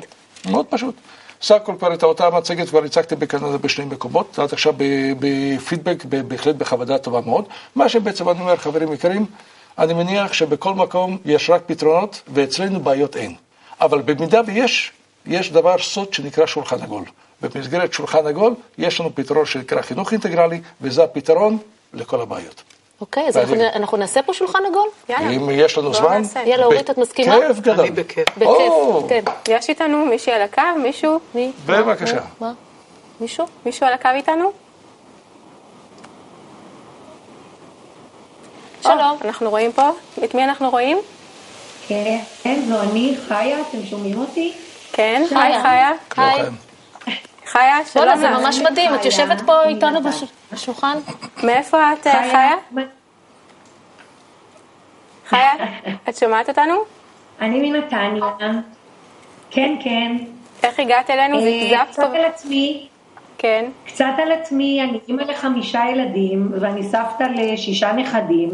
מאוד 0.50 0.66
פשוט. 0.66 0.94
סך 1.42 1.54
הכל 1.54 1.72
כבר 1.78 1.94
את 1.94 2.04
אותה 2.04 2.30
מצגת 2.30 2.68
כבר 2.68 2.84
הצגתי 2.84 3.16
בקנדה 3.16 3.58
בשני 3.58 3.84
מקומות, 3.84 4.38
עד 4.38 4.52
עכשיו 4.52 4.74
בפידבק, 5.18 6.04
בהחלט 6.04 6.56
בחוות 6.56 6.88
דעת 6.88 7.02
טובה 7.02 7.20
מאוד. 7.20 7.44
מה 7.74 7.88
שבעצם 7.88 8.28
אני 8.28 8.40
אומר, 8.40 8.56
חברים 8.56 8.92
יקרים, 8.92 9.26
אני 9.78 9.94
מניח 9.94 10.32
שבכל 10.32 10.74
מקום 10.74 11.18
יש 11.24 11.50
רק 11.50 11.62
פתרונות, 11.66 12.22
ואצלנו 12.28 12.80
בעיות 12.80 13.16
אין. 13.16 13.34
אבל 13.80 14.02
במידה 14.02 14.40
ויש, 14.46 14.92
יש 15.26 15.52
דבר 15.52 15.78
סוד 15.78 16.14
שנקרא 16.14 16.46
שולחן 16.46 16.82
עגול. 16.82 17.04
במסגרת 17.42 17.92
שולחן 17.92 18.26
עגול 18.26 18.54
יש 18.78 19.00
לנו 19.00 19.14
פתרון 19.14 19.46
שנקרא 19.46 19.82
חינוך 19.82 20.12
אינטגרלי, 20.12 20.60
וזה 20.80 21.04
הפתרון 21.04 21.58
לכל 21.94 22.20
הבעיות. 22.20 22.62
אוקיי, 23.00 23.28
אז 23.28 23.36
אנחנו, 23.74 23.96
נעשה 23.96 24.22
פה 24.22 24.34
שולחן 24.34 24.58
עגול? 24.70 24.88
יאללה. 25.08 25.30
אם 25.30 25.50
יש 25.50 25.78
לנו 25.78 25.94
זמן... 25.94 26.18
נעשה. 26.18 26.42
יאללה, 26.46 26.64
אורית, 26.64 26.90
את 26.90 26.98
מסכימה? 26.98 27.38
בכיף 27.38 27.60
גדול. 27.60 27.80
אני 27.80 27.90
בכיף. 27.90 28.28
בכיף, 28.38 28.72
כן. 29.08 29.22
יש 29.48 29.68
איתנו 29.68 30.06
מישהי 30.06 30.32
על 30.32 30.42
הקו? 30.42 30.62
מישהו? 30.82 31.20
מי? 31.34 31.52
בבקשה. 31.66 32.14
מה? 32.14 32.22
מה? 32.40 32.52
מישהו? 33.20 33.46
מישהו 33.66 33.86
על 33.86 33.92
הקו 33.92 34.08
איתנו? 34.14 34.52
שלום. 38.82 39.18
אנחנו 39.24 39.50
רואים 39.50 39.72
פה. 39.72 39.90
את 40.24 40.34
מי 40.34 40.44
אנחנו 40.44 40.70
רואים? 40.70 40.98
כן, 41.88 42.60
זו 42.68 42.82
אני, 42.82 43.16
חיה, 43.28 43.60
אתם 43.60 43.86
שומעים 43.90 44.18
אותי? 44.18 44.52
כן, 44.92 45.22
חיה. 45.28 45.42
היי 45.42 45.62
חיה. 45.62 45.90
היי. 46.16 46.42
חיה, 47.46 47.84
שלום 47.92 48.16
זה. 48.16 48.30
ממש 48.30 48.58
מדהים, 48.58 48.94
את. 48.94 49.04
יושבת 49.04 49.40
פה 49.46 49.62
איתנו 49.62 50.00
בשולחן? 50.52 50.98
מאיפה 51.42 51.92
את, 51.92 52.06
חיה? 52.06 52.54
חיה, 55.28 55.52
את 56.08 56.16
שומעת 56.16 56.48
אותנו? 56.48 56.74
אני 57.40 57.70
מנתניה. 57.70 58.24
כן, 59.50 59.74
כן. 59.84 60.16
איך 60.62 60.80
הגעת 60.80 61.10
אלינו? 61.10 61.38
אה, 61.38 61.84
זפזפת? 61.84 61.90
קצת 61.90 62.14
על 62.14 62.24
עצמי, 62.24 62.88
כן. 63.38 63.64
קצת 63.86 64.12
על 64.18 64.32
עצמי, 64.32 64.82
אני 64.82 64.98
אימא 65.08 65.22
לחמישה 65.22 65.82
ילדים, 65.92 66.52
ואני 66.60 66.82
סבתא 66.82 67.24
לשישה 67.36 67.92
נכדים, 67.92 68.50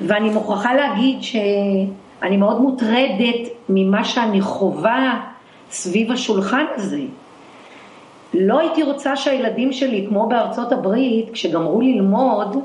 ואני 0.00 0.30
מוכרחה 0.30 0.74
להגיד 0.74 1.22
שאני 1.22 2.36
מאוד 2.36 2.60
מוטרדת 2.60 3.50
ממה 3.68 4.04
שאני 4.04 4.40
חווה 4.40 5.20
סביב 5.70 6.12
השולחן 6.12 6.64
הזה. 6.74 7.00
לא 8.40 8.58
הייתי 8.58 8.82
רוצה 8.82 9.16
שהילדים 9.16 9.72
שלי, 9.72 10.06
כמו 10.08 10.28
בארצות 10.28 10.72
הברית, 10.72 11.30
כשגמרו 11.32 11.80
ללמוד, 11.80 12.56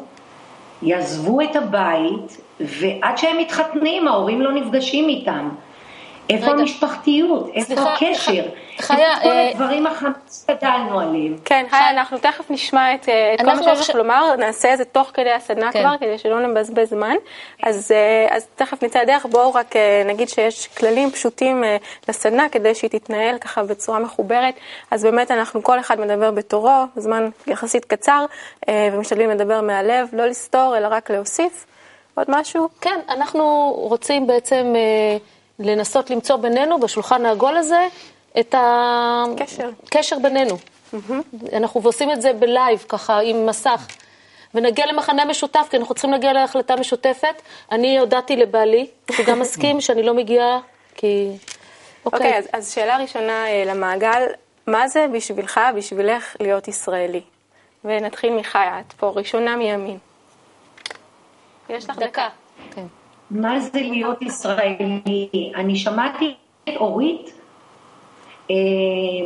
יעזבו 0.81 1.41
את 1.41 1.55
הבית, 1.55 2.41
ועד 2.59 3.17
שהם 3.17 3.37
מתחתנים, 3.37 4.07
ההורים 4.07 4.41
לא 4.41 4.51
נפגשים 4.51 5.09
איתם. 5.09 5.49
איפה 6.35 6.45
רגע. 6.51 6.59
המשפחתיות? 6.61 7.49
איפה 7.53 7.65
סליחה, 7.75 7.93
הקשר? 7.93 8.43
ח- 8.79 8.81
חיה, 8.81 9.11
איפה 9.13 9.23
כל 9.23 9.29
אה, 9.29 9.49
הדברים 9.49 9.87
החמים 9.87 10.13
שגדלנו 10.31 10.99
עליהם? 10.99 11.37
כן, 11.45 11.65
חיה, 11.69 11.89
אנחנו 11.89 12.17
תכף 12.17 12.51
נשמע 12.51 12.93
את 12.93 13.09
אה, 13.09 13.33
את 13.33 13.39
כל 13.39 13.45
מה 13.45 13.63
שיש 13.63 13.89
לך 13.89 13.95
לומר, 13.95 14.35
נעשה 14.35 14.73
את 14.73 14.77
זה 14.77 14.85
תוך 14.85 15.11
כדי 15.13 15.31
הסדנה 15.31 15.71
כן. 15.71 15.81
כבר, 15.81 15.97
כדי 15.99 16.17
שלא 16.17 16.47
נבזבז 16.47 16.89
זמן. 16.89 17.15
אז 17.63 17.91
אה, 17.91 18.35
אז 18.35 18.47
תכף 18.55 18.83
נצא 18.83 19.01
לדרך, 19.01 19.25
בואו 19.25 19.53
רק 19.53 19.75
אה, 19.75 20.03
נגיד 20.05 20.29
שיש 20.29 20.67
כללים 20.67 21.11
פשוטים 21.11 21.63
לסדנה, 22.09 22.49
כדי 22.49 22.75
שהיא 22.75 22.89
תתנהל 22.89 23.37
ככה 23.37 23.63
בצורה 23.63 23.99
מחוברת. 23.99 24.53
אז 24.91 25.03
באמת 25.03 25.31
אנחנו, 25.31 25.63
כל 25.63 25.79
אחד 25.79 25.99
מדבר 25.99 26.31
בתורו, 26.31 26.83
זמן 26.95 27.29
יחסית 27.47 27.85
קצר, 27.85 28.25
ומשתדלים 28.93 29.29
לדבר 29.29 29.61
מהלב, 29.61 30.07
לא 30.13 30.25
לסתור, 30.25 30.77
אלא 30.77 30.87
רק 30.91 31.11
להוסיף. 31.11 31.65
עוד 32.15 32.27
משהו? 32.29 32.69
כן, 32.81 32.99
אנחנו 33.09 33.73
רוצים 33.77 34.27
בעצם 34.27 34.73
אה, 34.75 35.17
לנסות 35.65 36.09
למצוא 36.09 36.35
בינינו, 36.35 36.79
בשולחן 36.79 37.25
העגול 37.25 37.57
הזה, 37.57 37.87
את 38.39 38.55
קשר. 39.37 39.69
הקשר 39.83 40.19
בינינו. 40.19 40.57
אנחנו 41.53 41.81
עושים 41.83 42.11
את 42.11 42.21
זה 42.21 42.33
בלייב, 42.33 42.85
ככה, 42.89 43.19
עם 43.19 43.45
מסך. 43.45 43.87
ונגיע 44.53 44.85
למחנה 44.85 45.25
משותף, 45.25 45.67
כי 45.69 45.77
אנחנו 45.77 45.95
צריכים 45.95 46.11
להגיע 46.11 46.33
להחלטה 46.33 46.75
משותפת. 46.75 47.41
אני 47.71 47.97
הודעתי 47.99 48.35
לבעלי, 48.35 48.87
שהוא 49.11 49.25
גם 49.25 49.39
מסכים 49.39 49.81
שאני 49.81 50.03
לא 50.03 50.13
מגיעה, 50.13 50.59
כי... 50.95 51.31
אוקיי, 52.05 52.37
אז, 52.37 52.47
אז 52.53 52.71
שאלה 52.71 52.97
ראשונה 52.97 53.47
אה, 53.47 53.63
למעגל, 53.65 54.23
מה 54.67 54.87
זה 54.87 55.05
בשבילך, 55.13 55.59
בשבילך 55.75 56.35
להיות 56.39 56.67
ישראלי? 56.67 57.21
ונתחיל 57.85 58.33
מחיה, 58.33 58.79
את 58.79 58.93
פה 58.93 59.13
ראשונה 59.15 59.55
מימין. 59.55 59.97
יש 61.69 61.89
לך 61.89 61.97
דקה. 61.97 62.29
כן. 62.75 62.85
מה 63.31 63.59
זה 63.59 63.79
להיות 63.81 64.21
ישראלי? 64.21 65.29
אני 65.55 65.75
שמעתי 65.75 66.33
את 66.69 66.73
אורית 66.75 67.33
אה, 68.51 68.55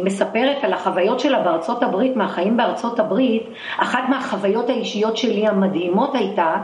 מספרת 0.04 0.64
על 0.64 0.74
החוויות 0.74 1.20
שלה 1.20 1.40
בארצות 1.42 1.84
הברית, 1.84 2.16
מהחיים 2.16 2.58
בארצות 2.58 3.00
הברית, 3.00 3.44
אחת 3.78 4.04
מהחוויות 4.10 4.70
האישיות 4.70 5.18
שלי 5.18 5.48
המדהימות 5.48 6.16
הייתה 6.16 6.56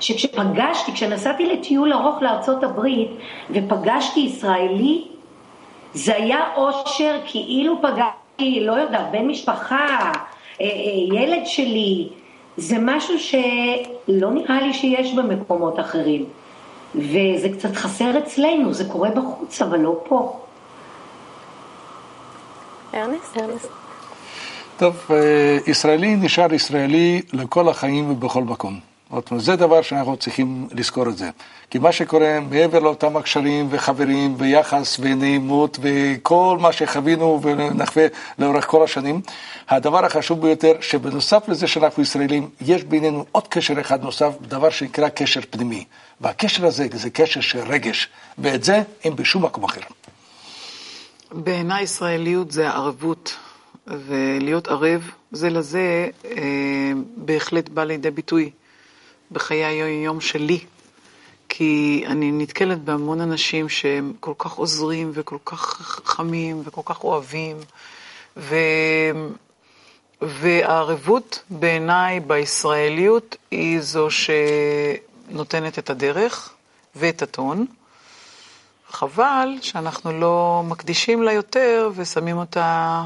שכשפגשתי, 0.00 0.92
כשנסעתי 0.92 1.46
לטיול 1.46 1.92
ארוך 1.92 2.22
לארצות 2.22 2.64
הברית 2.64 3.10
ופגשתי 3.50 4.20
ישראלי, 4.20 5.04
זה 5.92 6.14
היה 6.14 6.40
אושר 6.56 7.18
כאילו 7.26 7.82
פגשתי, 7.82 8.60
לא 8.60 8.72
יודעת, 8.72 9.10
בן 9.12 9.26
משפחה, 9.26 10.12
אה, 10.60 10.66
אה, 10.66 11.18
ילד 11.20 11.46
שלי, 11.46 12.08
זה 12.56 12.76
משהו 12.80 13.18
שלא 13.18 14.30
נראה 14.30 14.60
לי 14.60 14.74
שיש 14.74 15.14
במקומות 15.14 15.80
אחרים. 15.80 16.24
וזה 16.96 17.48
קצת 17.58 17.76
חסר 17.76 18.18
אצלנו, 18.18 18.74
זה 18.74 18.84
קורה 18.84 19.10
בחוץ, 19.10 19.62
אבל 19.62 19.78
לא 19.78 20.00
פה. 20.08 20.40
ארנסט? 22.94 23.36
ארנסט. 23.36 23.68
טוב, 24.76 24.96
אה, 25.10 25.58
ישראלי 25.66 26.16
נשאר 26.16 26.54
ישראלי 26.54 27.22
לכל 27.32 27.68
החיים 27.68 28.10
ובכל 28.10 28.42
מקום. 28.44 28.95
זאת 29.12 29.30
אומרת, 29.30 29.44
זה 29.44 29.56
דבר 29.56 29.82
שאנחנו 29.82 30.16
צריכים 30.16 30.68
לזכור 30.72 31.08
את 31.08 31.18
זה. 31.18 31.30
כי 31.70 31.78
מה 31.78 31.92
שקורה 31.92 32.40
מעבר 32.40 32.78
לאותם 32.78 33.16
הקשרים 33.16 33.66
וחברים 33.70 34.34
ויחס 34.38 34.96
ונעימות 35.00 35.78
וכל 35.82 36.58
מה 36.60 36.72
שחווינו 36.72 37.40
ונחווה 37.42 38.06
לאורך 38.38 38.66
כל 38.66 38.84
השנים, 38.84 39.20
הדבר 39.68 40.04
החשוב 40.04 40.42
ביותר, 40.42 40.72
שבנוסף 40.80 41.48
לזה 41.48 41.66
שאנחנו 41.66 42.02
ישראלים, 42.02 42.48
יש 42.60 42.84
בינינו 42.84 43.24
עוד 43.32 43.48
קשר 43.48 43.80
אחד 43.80 44.02
נוסף, 44.02 44.32
דבר 44.40 44.70
שנקרא 44.70 45.08
קשר 45.08 45.40
פנימי. 45.50 45.84
והקשר 46.20 46.66
הזה 46.66 46.86
זה 46.92 47.10
קשר 47.10 47.40
של 47.40 47.58
רגש, 47.58 48.08
ואת 48.38 48.64
זה 48.64 48.82
אין 49.04 49.16
בשום 49.16 49.44
מקום 49.44 49.64
אחר. 49.64 49.80
בעיניי 51.32 51.82
ישראליות 51.82 52.50
זה 52.50 52.68
הערבות, 52.68 53.36
ולהיות 53.86 54.68
ערב 54.68 55.10
זה 55.32 55.50
לזה 55.50 56.08
אה, 56.24 56.32
בהחלט 57.16 57.68
בא 57.68 57.84
לידי 57.84 58.10
ביטוי 58.10 58.50
בחיי 59.30 59.64
היום-יום 59.64 60.20
שלי. 60.20 60.60
כי 61.48 62.04
אני 62.06 62.32
נתקלת 62.32 62.78
בהמון 62.78 63.20
אנשים 63.20 63.68
שהם 63.68 64.12
כל 64.20 64.32
כך 64.38 64.52
עוזרים 64.52 65.10
וכל 65.14 65.38
כך 65.44 65.60
חמים 66.04 66.62
וכל 66.64 66.82
כך 66.84 67.04
אוהבים, 67.04 67.56
ו... 68.36 68.56
והערבות 70.22 71.42
בעיניי 71.50 72.20
בישראליות 72.20 73.36
היא 73.50 73.80
זו 73.80 74.08
שנותנת 74.10 75.78
את 75.78 75.90
הדרך 75.90 76.54
ואת 76.96 77.22
הטון. 77.22 77.66
חבל 78.90 79.48
שאנחנו 79.60 80.20
לא 80.20 80.62
מקדישים 80.64 81.22
לה 81.22 81.32
יותר 81.32 81.90
ושמים 81.94 82.36
אותה 82.38 83.04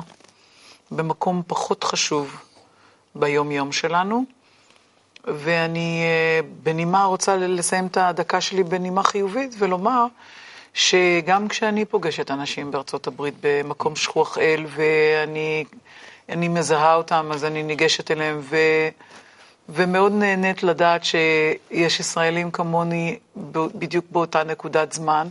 במקום 0.91 1.43
פחות 1.47 1.85
חשוב 1.85 2.37
ביום-יום 3.15 3.73
שלנו. 3.73 4.25
ואני 5.25 6.03
אה, 6.03 6.41
בנימה 6.63 7.05
רוצה 7.05 7.37
לסיים 7.37 7.87
את 7.87 7.97
הדקה 7.97 8.41
שלי 8.41 8.63
בנימה 8.63 9.03
חיובית 9.03 9.55
ולומר 9.59 10.07
שגם 10.75 11.49
כשאני 11.49 11.85
פוגשת 11.85 12.31
אנשים 12.31 12.71
בארצות 12.71 13.07
הברית 13.07 13.35
במקום 13.43 13.97
שכוח 13.97 14.39
אל 14.39 14.67
ואני 14.69 16.49
מזהה 16.49 16.95
אותם, 16.95 17.31
אז 17.33 17.45
אני 17.45 17.63
ניגשת 17.63 18.11
אליהם 18.11 18.39
ו, 18.41 18.57
ומאוד 19.69 20.13
נהנית 20.13 20.63
לדעת 20.63 21.05
שיש 21.05 22.01
ישראלים 22.01 22.51
כמוני 22.51 23.19
בדיוק 23.55 24.05
באותה 24.11 24.45
נקודת 24.45 24.93
זמן, 24.93 25.29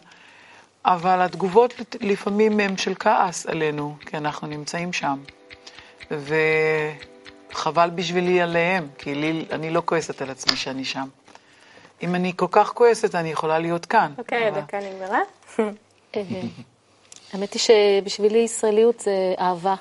אבל 0.85 1.21
התגובות 1.21 1.73
לפעמים 2.01 2.59
הן 2.59 2.77
של 2.77 2.93
כעס 2.99 3.45
עלינו, 3.45 3.95
כי 4.05 4.17
אנחנו 4.17 4.47
נמצאים 4.47 4.93
שם. 4.93 5.17
ו... 6.11 6.35
חבל 7.51 7.89
בשבילי 7.95 8.41
עליהם, 8.41 8.87
כי 8.97 9.15
לי, 9.15 9.45
אני 9.51 9.69
לא 9.69 9.81
כועסת 9.85 10.21
על 10.21 10.29
עצמי 10.29 10.55
שאני 10.55 10.85
שם. 10.85 11.07
אם 12.03 12.15
אני 12.15 12.33
כל 12.35 12.47
כך 12.51 12.73
כועסת, 12.73 13.15
אני 13.15 13.29
יכולה 13.29 13.59
להיות 13.59 13.85
כאן. 13.85 14.13
אוקיי, 14.17 14.47
הדקה 14.47 14.77
נגמרה. 14.79 15.19
האמת 17.33 17.53
היא 17.53 17.61
שבשבילי 17.61 18.39
ישראליות 18.39 18.99
זה 18.99 19.33
אהבה, 19.39 19.75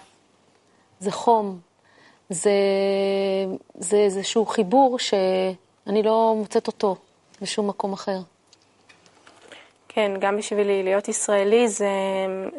זה 1.01 1.11
חום, 1.13 1.59
זה, 2.31 2.51
זה 3.79 3.97
איזשהו 3.97 4.47
חיבור 4.47 4.99
שאני 4.99 6.03
לא 6.03 6.35
מוצאת 6.37 6.67
אותו 6.67 6.97
בשום 7.43 7.69
מקום 7.69 7.93
אחר. 7.93 8.19
כן, 9.89 10.13
גם 10.19 10.37
בשבילי 10.37 10.83
להיות 10.83 11.09
ישראלי 11.09 11.69
זה, 11.69 11.89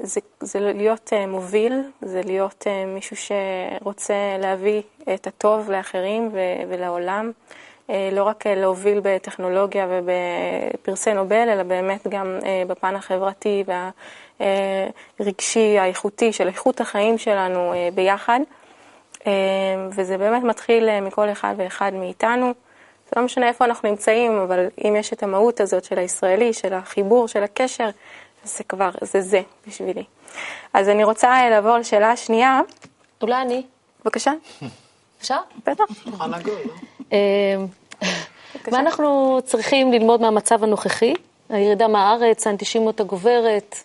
זה, 0.04 0.20
זה 0.40 0.60
להיות 0.60 1.14
uh, 1.14 1.28
מוביל, 1.28 1.82
זה 2.02 2.22
להיות 2.26 2.66
uh, 2.68 2.88
מישהו 2.88 3.16
שרוצה 3.16 4.14
להביא 4.40 4.82
את 5.14 5.28
הטוב 5.28 5.72
לאחרים 5.72 6.30
ו, 6.34 6.40
ולעולם. 6.70 7.32
Uh, 7.88 7.92
לא 8.12 8.24
רק 8.24 8.48
להוביל 8.48 9.00
בטכנולוגיה 9.04 9.88
ובפרסי 9.90 11.14
נובל, 11.14 11.50
אלא 11.50 11.64
באמת 11.64 12.08
גם 12.08 12.40
בפן 12.68 12.96
החברתי 12.96 13.64
והרגשי, 15.20 15.80
האיכותי, 15.80 16.34
של 16.34 16.48
איכות 16.48 16.82
החיים 16.82 17.18
שלנו 17.18 17.74
ביחד. 17.94 18.40
וזה 19.92 20.18
באמת 20.18 20.44
מתחיל 20.44 21.00
מכל 21.02 21.30
אחד 21.32 21.54
ואחד 21.58 21.94
מאיתנו. 21.94 22.54
זה 23.10 23.14
לא 23.18 23.26
משנה 23.26 23.48
איפה 23.48 23.66
אנחנו 23.66 23.90
נמצאים, 23.90 24.32
אבל 24.32 24.68
אם 24.86 24.96
יש 24.96 25.14
את 25.14 25.24
המהות 25.24 25.60
הזאת 25.60 25.84
של 25.84 25.98
הישראלי, 25.98 26.54
של 26.54 26.74
החיבור, 26.74 27.28
של 27.28 27.44
הקשר, 27.44 27.90
זה 28.44 28.64
כבר, 28.64 28.90
זה 29.02 29.22
זה 29.22 29.42
בשבילי. 29.68 30.04
אז 30.74 30.90
אני 30.90 31.04
רוצה 31.04 31.50
לעבור 31.50 31.78
לשאלה 31.78 32.12
השנייה. 32.12 32.62
אולי 33.22 33.42
אני. 33.42 33.64
בבקשה. 34.04 34.32
אפשר? 35.20 35.38
בטח. 35.68 35.84
אה, 37.14 37.18
מה 38.72 38.80
אנחנו 38.80 39.40
צריכים 39.44 39.92
ללמוד 39.92 40.22
מהמצב 40.22 40.64
הנוכחי? 40.64 41.14
הירידה 41.50 41.88
מהארץ, 41.88 42.48
האנטישימות 42.48 43.00
הגוברת, 43.00 43.76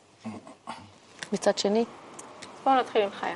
מצד 1.32 1.58
שני? 1.58 1.84
בואו 2.64 2.74
נתחיל 2.74 3.02
עם 3.02 3.10
חיה. 3.10 3.34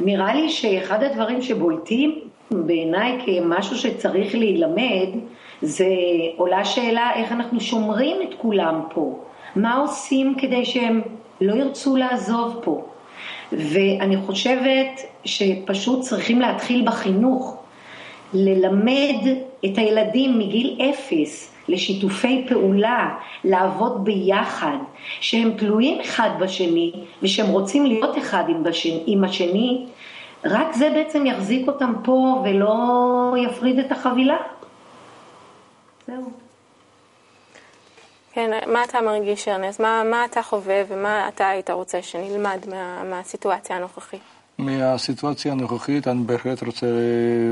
נראה 0.00 0.34
לי 0.34 0.50
שאחד 0.50 1.02
הדברים 1.02 1.42
שבולטים 1.42 2.28
בעיניי 2.50 3.18
כמשהו 3.26 3.76
שצריך 3.76 4.34
להילמד, 4.34 5.08
זה 5.62 5.86
עולה 6.36 6.64
שאלה 6.64 7.14
איך 7.14 7.32
אנחנו 7.32 7.60
שומרים 7.60 8.16
את 8.22 8.34
כולם 8.38 8.80
פה. 8.94 9.18
מה 9.56 9.76
עושים 9.76 10.34
כדי 10.38 10.64
שהם 10.64 11.02
לא 11.40 11.54
ירצו 11.54 11.96
לעזוב 11.96 12.60
פה? 12.62 12.84
ואני 13.52 14.16
חושבת 14.16 15.00
שפשוט 15.24 16.00
צריכים 16.00 16.40
להתחיל 16.40 16.86
בחינוך, 16.86 17.56
ללמד 18.34 19.36
את 19.64 19.78
הילדים 19.78 20.38
מגיל 20.38 20.78
אפס 20.90 21.54
לשיתופי 21.68 22.44
פעולה, 22.48 23.08
לעבוד 23.44 24.04
ביחד, 24.04 24.76
שהם 25.20 25.50
תלויים 25.56 26.00
אחד 26.00 26.30
בשני 26.40 26.92
ושהם 27.22 27.46
רוצים 27.46 27.86
להיות 27.86 28.18
אחד 28.18 28.44
עם, 28.48 28.62
בשני, 28.62 29.02
עם 29.06 29.24
השני, 29.24 29.84
רק 30.44 30.74
זה 30.74 30.90
בעצם 30.90 31.26
יחזיק 31.26 31.68
אותם 31.68 31.92
פה 32.04 32.42
ולא 32.44 33.34
יפריד 33.38 33.78
את 33.78 33.92
החבילה. 33.92 34.36
זהו. 36.06 36.30
כן, 38.32 38.50
מה 38.72 38.84
אתה 38.84 39.00
מרגיש, 39.00 39.48
ארנס? 39.48 39.80
מה, 39.80 40.02
מה 40.10 40.24
אתה 40.24 40.42
חווה 40.42 40.82
ומה 40.88 41.28
אתה 41.28 41.48
היית 41.48 41.70
רוצה 41.70 42.02
שנלמד 42.02 42.58
מה, 42.68 43.04
מהסיטואציה 43.04 43.76
הנוכחית? 43.76 44.20
מהסיטואציה 44.58 45.52
הנוכחית 45.52 46.08
אני 46.08 46.22
בהחלט 46.24 46.62
רוצה 46.62 46.86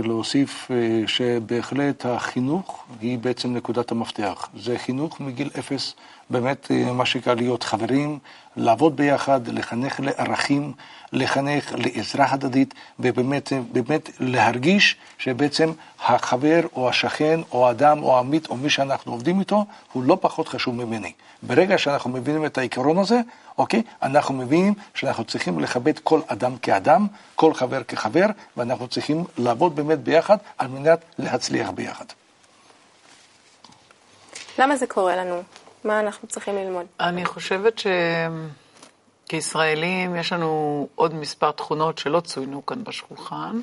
להוסיף 0.05 0.71
אה, 0.71 1.03
שבהחלט 1.07 2.07
החינוך 2.07 2.85
היא 3.01 3.19
בעצם 3.19 3.55
נקודת 3.55 3.91
המפתח. 3.91 4.49
זה 4.57 4.79
חינוך 4.79 5.21
מגיל 5.21 5.51
אפס 5.59 5.95
באמת, 6.31 6.71
אה, 6.71 6.93
מה 6.93 7.07
שנקרא, 7.07 7.35
להיות 7.35 7.63
חברים, 7.63 8.19
לעבוד 8.57 8.97
ביחד, 8.97 9.49
לחנך 9.49 10.01
לערכים, 10.01 10.73
לחנך 11.13 11.73
לעזרה 11.77 12.27
הדדית, 12.31 12.75
ובאמת 13.01 13.53
באמת 13.73 14.11
להרגיש 14.21 14.97
שבעצם 15.19 15.73
החבר 16.01 16.61
או 16.77 16.89
השכן 16.89 17.41
או 17.53 17.69
האדם 17.69 18.03
או 18.03 18.17
העמית 18.17 18.47
או 18.47 18.57
מי 18.57 18.71
שאנחנו 18.71 19.13
עובדים 19.13 19.41
איתו, 19.41 19.65
הוא 19.93 20.03
לא 20.03 20.19
פחות 20.21 20.49
חשוב 20.49 20.75
ממני. 20.75 21.13
ברגע 21.43 21.79
שאנחנו 21.79 22.11
מבינים 22.11 22.47
את 22.47 22.59
העיקרון 22.59 22.99
הזה, 22.99 23.21
אוקיי? 23.59 23.83
אנחנו 24.03 24.35
מבינים 24.35 24.75
שאנחנו 24.95 25.25
צריכים 25.25 25.61
לכבד 25.61 25.99
כל 25.99 26.21
אדם 26.27 26.57
כאדם, 26.59 27.07
כל 27.35 27.55
חבר 27.55 27.83
כחבר, 27.83 28.27
ואנחנו 28.57 28.89
צריכים 28.89 29.25
לעבוד 29.39 29.77
באמת 29.77 29.99
ביחד 29.99 30.37
על 30.59 30.69
מנת 30.69 31.05
להצליח 31.19 31.71
ביחד. 31.71 32.05
למה 34.59 34.77
זה 34.77 34.87
קורה 34.87 35.17
לנו? 35.17 35.43
מה 35.87 36.01
אנחנו 36.01 36.29
צריכים 36.29 36.55
ללמוד? 36.55 36.87
אני 37.01 37.25
חושבת 37.25 37.81
שכישראלים 39.29 40.17
יש 40.17 40.33
לנו 40.33 40.89
עוד 40.95 41.15
מספר 41.15 41.51
תכונות 41.51 41.99
שלא 41.99 42.21
צוינו 42.21 42.67
כאן 42.67 42.85
בשולחן. 42.85 43.61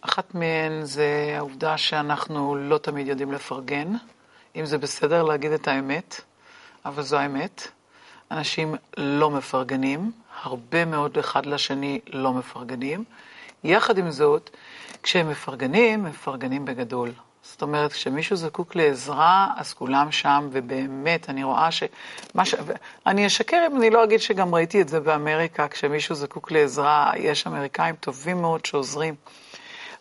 אחת 0.00 0.34
מהן 0.34 0.84
זה 0.84 1.34
העובדה 1.36 1.78
שאנחנו 1.78 2.56
לא 2.56 2.78
תמיד 2.78 3.06
יודעים 3.06 3.32
לפרגן, 3.32 3.92
אם 4.56 4.64
זה 4.64 4.78
בסדר 4.78 5.22
להגיד 5.22 5.52
את 5.52 5.68
האמת, 5.68 6.20
אבל 6.84 7.02
זו 7.02 7.16
האמת. 7.16 7.68
אנשים 8.30 8.74
לא 8.96 9.30
מפרגנים, 9.30 10.12
הרבה 10.42 10.84
מאוד 10.84 11.18
אחד 11.18 11.46
לשני 11.46 12.00
לא 12.12 12.32
מפרגנים. 12.32 13.04
יחד 13.64 13.98
עם 13.98 14.10
זאת, 14.10 14.50
כשהם 15.02 15.30
מפרגנים, 15.30 16.04
מפרגנים 16.04 16.64
בגדול. 16.64 17.10
זאת 17.52 17.62
אומרת, 17.62 17.92
כשמישהו 17.92 18.36
זקוק 18.36 18.76
לעזרה, 18.76 19.48
אז 19.56 19.72
כולם 19.72 20.12
שם, 20.12 20.48
ובאמת, 20.52 21.30
אני 21.30 21.44
רואה 21.44 21.70
ש... 21.70 21.82
ש... 22.44 22.54
אני 23.06 23.26
אשקר 23.26 23.64
אם 23.66 23.76
אני 23.76 23.90
לא 23.90 24.04
אגיד 24.04 24.20
שגם 24.20 24.54
ראיתי 24.54 24.80
את 24.80 24.88
זה 24.88 25.00
באמריקה, 25.00 25.68
כשמישהו 25.68 26.14
זקוק 26.14 26.50
לעזרה, 26.50 27.12
יש 27.16 27.46
אמריקאים 27.46 27.94
טובים 27.94 28.40
מאוד 28.40 28.66
שעוזרים. 28.66 29.14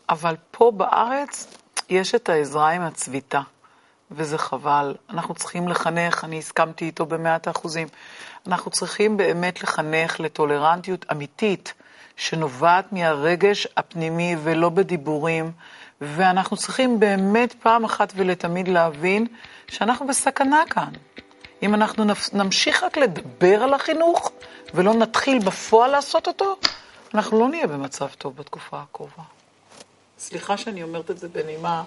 אבל 0.09 0.35
פה 0.51 0.71
בארץ 0.77 1.47
יש 1.89 2.15
את 2.15 2.29
העזרה 2.29 2.69
עם 2.69 2.81
הצביטה, 2.81 3.41
וזה 4.11 4.37
חבל. 4.37 4.95
אנחנו 5.09 5.33
צריכים 5.35 5.67
לחנך, 5.67 6.23
אני 6.23 6.39
הסכמתי 6.39 6.85
איתו 6.85 7.05
במאת 7.05 7.47
האחוזים. 7.47 7.87
אנחנו 8.47 8.71
צריכים 8.71 9.17
באמת 9.17 9.63
לחנך 9.63 10.19
לטולרנטיות 10.19 11.05
אמיתית, 11.11 11.73
שנובעת 12.15 12.93
מהרגש 12.93 13.67
הפנימי 13.77 14.35
ולא 14.43 14.69
בדיבורים. 14.69 15.51
ואנחנו 16.01 16.57
צריכים 16.57 16.99
באמת 16.99 17.53
פעם 17.53 17.85
אחת 17.85 18.13
ולתמיד 18.15 18.67
להבין 18.67 19.27
שאנחנו 19.67 20.07
בסכנה 20.07 20.63
כאן. 20.69 20.89
אם 21.63 21.75
אנחנו 21.75 22.03
נמשיך 22.33 22.83
רק 22.83 22.97
לדבר 22.97 23.63
על 23.63 23.73
החינוך 23.73 24.31
ולא 24.73 24.93
נתחיל 24.93 25.39
בפועל 25.39 25.91
לעשות 25.91 26.27
אותו, 26.27 26.55
אנחנו 27.13 27.39
לא 27.39 27.49
נהיה 27.49 27.67
במצב 27.67 28.07
טוב 28.17 28.35
בתקופה 28.35 28.81
הקרובה. 28.81 29.23
סליחה 30.19 30.57
שאני 30.57 30.83
אומרת 30.83 31.11
את 31.11 31.17
זה 31.17 31.27
בנימה 31.27 31.83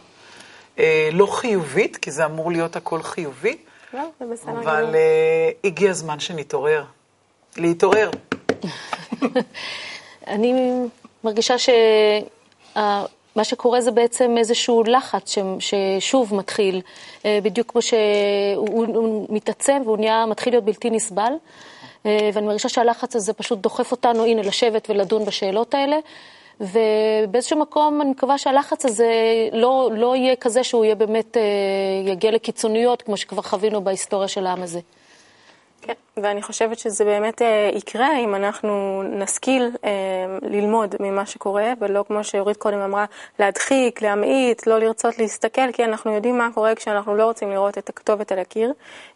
אה, 0.78 1.08
לא 1.12 1.26
חיובית, 1.26 1.96
כי 1.96 2.10
זה 2.10 2.24
אמור 2.24 2.52
להיות 2.52 2.76
הכל 2.76 3.02
חיובי, 3.02 3.56
לא, 3.94 4.10
זה 4.20 4.26
בסדר 4.32 4.50
אבל 4.50 4.94
אה, 4.94 5.50
הגיע 5.64 5.90
הזמן 5.90 6.20
שנתעורר. 6.20 6.84
להתעורר. 7.56 8.10
אני 10.26 10.74
מרגישה 11.24 11.58
ש... 11.58 11.68
מה 13.36 13.44
שקורה 13.44 13.80
זה 13.80 13.90
בעצם 13.90 14.38
איזשהו 14.38 14.82
לחץ 14.82 15.34
ש, 15.34 15.38
ששוב 15.58 16.34
מתחיל, 16.34 16.80
אה, 17.24 17.38
בדיוק 17.42 17.70
כמו 17.72 17.82
שהוא 17.82 19.26
מתעצם 19.28 19.82
והוא 19.84 19.96
נהיה, 19.96 20.26
מתחיל 20.26 20.52
להיות 20.52 20.64
בלתי 20.64 20.90
נסבל. 20.90 21.32
אה, 22.06 22.30
ואני 22.32 22.46
מרגישה 22.46 22.68
שהלחץ 22.68 23.16
הזה 23.16 23.32
פשוט 23.32 23.58
דוחף 23.58 23.92
אותנו, 23.92 24.24
הנה, 24.24 24.42
לשבת 24.42 24.90
ולדון 24.90 25.24
בשאלות 25.24 25.74
האלה. 25.74 25.96
ובאיזשהו 26.60 27.58
מקום 27.58 28.00
אני 28.00 28.10
מקווה 28.10 28.38
שהלחץ 28.38 28.84
הזה 28.84 29.10
לא, 29.52 29.90
לא 29.94 30.16
יהיה 30.16 30.36
כזה 30.36 30.64
שהוא 30.64 30.84
יהיה 30.84 30.94
באמת, 30.94 31.36
אה, 31.36 31.42
יגיע 32.12 32.30
לקיצוניות, 32.30 33.02
כמו 33.02 33.16
שכבר 33.16 33.42
חווינו 33.42 33.84
בהיסטוריה 33.84 34.28
של 34.28 34.46
העם 34.46 34.62
הזה. 34.62 34.80
כן, 35.82 35.92
ואני 36.16 36.42
חושבת 36.42 36.78
שזה 36.78 37.04
באמת 37.04 37.42
אה, 37.42 37.70
יקרה 37.74 38.18
אם 38.18 38.34
אנחנו 38.34 39.02
נשכיל 39.02 39.70
אה, 39.84 39.90
ללמוד 40.42 40.94
ממה 41.00 41.26
שקורה, 41.26 41.72
ולא 41.80 42.04
כמו 42.08 42.24
שאורית 42.24 42.56
קודם 42.56 42.78
אמרה, 42.78 43.04
להדחיק, 43.38 44.02
להמעיט, 44.02 44.66
לא 44.66 44.78
לרצות 44.78 45.18
להסתכל, 45.18 45.72
כי 45.72 45.84
אנחנו 45.84 46.12
יודעים 46.14 46.38
מה 46.38 46.48
קורה 46.54 46.74
כשאנחנו 46.74 47.16
לא 47.16 47.24
רוצים 47.24 47.50
לראות 47.50 47.78
את 47.78 47.88
הכתובת 47.88 48.32
על 48.32 48.38
הקיר, 48.38 48.72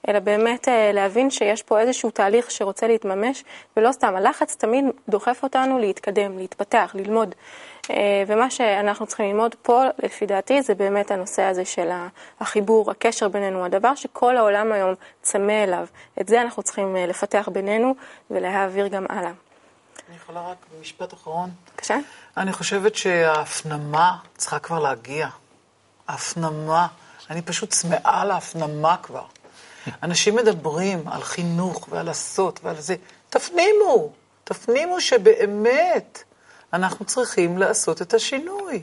אלא 0.08 0.18
באמת 0.18 0.68
אה, 0.68 0.90
להבין 0.92 1.30
שיש 1.30 1.62
פה 1.62 1.80
איזשהו 1.80 2.10
תהליך 2.10 2.50
שרוצה 2.50 2.86
להתממש, 2.86 3.44
ולא 3.76 3.92
סתם, 3.92 4.16
הלחץ 4.16 4.56
תמיד 4.56 4.84
דוחף 5.08 5.40
אותנו 5.42 5.78
להתקדם, 5.78 6.38
להתפתח, 6.38 6.90
ללמוד. 6.94 7.34
ומה 8.26 8.50
שאנחנו 8.50 9.06
צריכים 9.06 9.26
ללמוד 9.26 9.54
פה, 9.54 9.82
לפי 10.02 10.26
דעתי, 10.26 10.62
זה 10.62 10.74
באמת 10.74 11.10
הנושא 11.10 11.42
הזה 11.42 11.64
של 11.64 11.90
החיבור, 12.40 12.90
הקשר 12.90 13.28
בינינו, 13.28 13.64
הדבר 13.64 13.94
שכל 13.94 14.36
העולם 14.36 14.72
היום 14.72 14.94
צמא 15.22 15.64
אליו. 15.64 15.86
את 16.20 16.28
זה 16.28 16.42
אנחנו 16.42 16.62
צריכים 16.62 16.87
אה, 16.96 17.06
לפתח 17.06 17.48
בינינו 17.52 17.94
ולהעביר 18.30 18.88
גם 18.88 19.06
הלאה. 19.08 19.32
אני 20.08 20.16
יכולה 20.16 20.50
רק 20.50 20.56
במשפט 20.76 21.14
אחרון? 21.14 21.50
בבקשה. 21.72 21.98
אני 22.36 22.52
חושבת 22.52 22.94
שההפנמה 22.94 24.16
צריכה 24.36 24.58
כבר 24.58 24.78
להגיע. 24.78 25.28
ההפנמה, 26.08 26.86
אני 27.30 27.42
פשוט 27.42 27.70
צמאה 27.70 28.24
להפנמה 28.24 28.96
כבר. 29.02 29.24
אנשים 30.02 30.36
מדברים 30.36 31.08
על 31.08 31.22
חינוך 31.22 31.88
ועל 31.90 32.06
לעשות 32.06 32.60
ועל 32.62 32.80
זה. 32.80 32.96
תפנימו, 33.30 34.12
תפנימו 34.44 35.00
שבאמת 35.00 36.22
אנחנו 36.72 37.04
צריכים 37.04 37.58
לעשות 37.58 38.02
את 38.02 38.14
השינוי. 38.14 38.82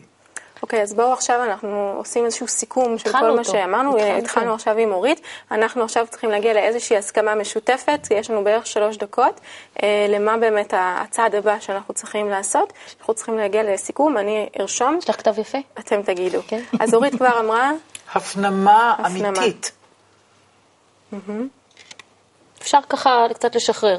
אוקיי, 0.66 0.80
okay, 0.80 0.84
אז 0.84 0.94
בואו 0.94 1.14
עכשיו 1.14 1.44
אנחנו 1.44 1.94
עושים 1.98 2.26
איזשהו 2.26 2.48
סיכום 2.48 2.98
של 2.98 3.12
כל 3.12 3.18
אותו. 3.18 3.36
מה 3.36 3.44
שאמרנו. 3.44 3.98
התחלנו 3.98 4.48
כן. 4.48 4.54
עכשיו 4.54 4.78
עם 4.78 4.92
אורית, 4.92 5.22
אנחנו 5.52 5.84
עכשיו 5.84 6.08
צריכים 6.10 6.30
להגיע 6.30 6.54
לאיזושהי 6.54 6.98
הסכמה 6.98 7.36
משותפת, 7.36 8.08
יש 8.12 8.30
לנו 8.30 8.44
בערך 8.44 8.68
שלוש 8.68 8.98
דקות, 8.98 9.40
אה, 9.84 10.06
למה 10.10 10.38
באמת 10.38 10.74
הצעד 10.78 11.36
הבא 11.36 11.60
שאנחנו 11.60 11.94
צריכים 11.94 12.30
לעשות. 12.30 12.74
אנחנו 13.00 13.14
צריכים 13.14 13.38
להגיע 13.38 13.64
לסיכום, 13.64 14.18
אני 14.18 14.50
ארשום. 14.60 14.98
יש 14.98 15.10
לך 15.10 15.16
כתב 15.16 15.40
יפה. 15.40 15.58
אתם 15.80 16.02
תגידו. 16.02 16.40
כן. 16.48 16.62
אז 16.80 16.94
אורית 16.94 17.16
כבר 17.18 17.40
אמרה... 17.40 17.72
הפנמה 18.14 18.96
אמיתית. 19.06 19.72
אפשר 22.62 22.80
ככה 22.90 23.26
קצת 23.34 23.56
לשחרר. 23.56 23.98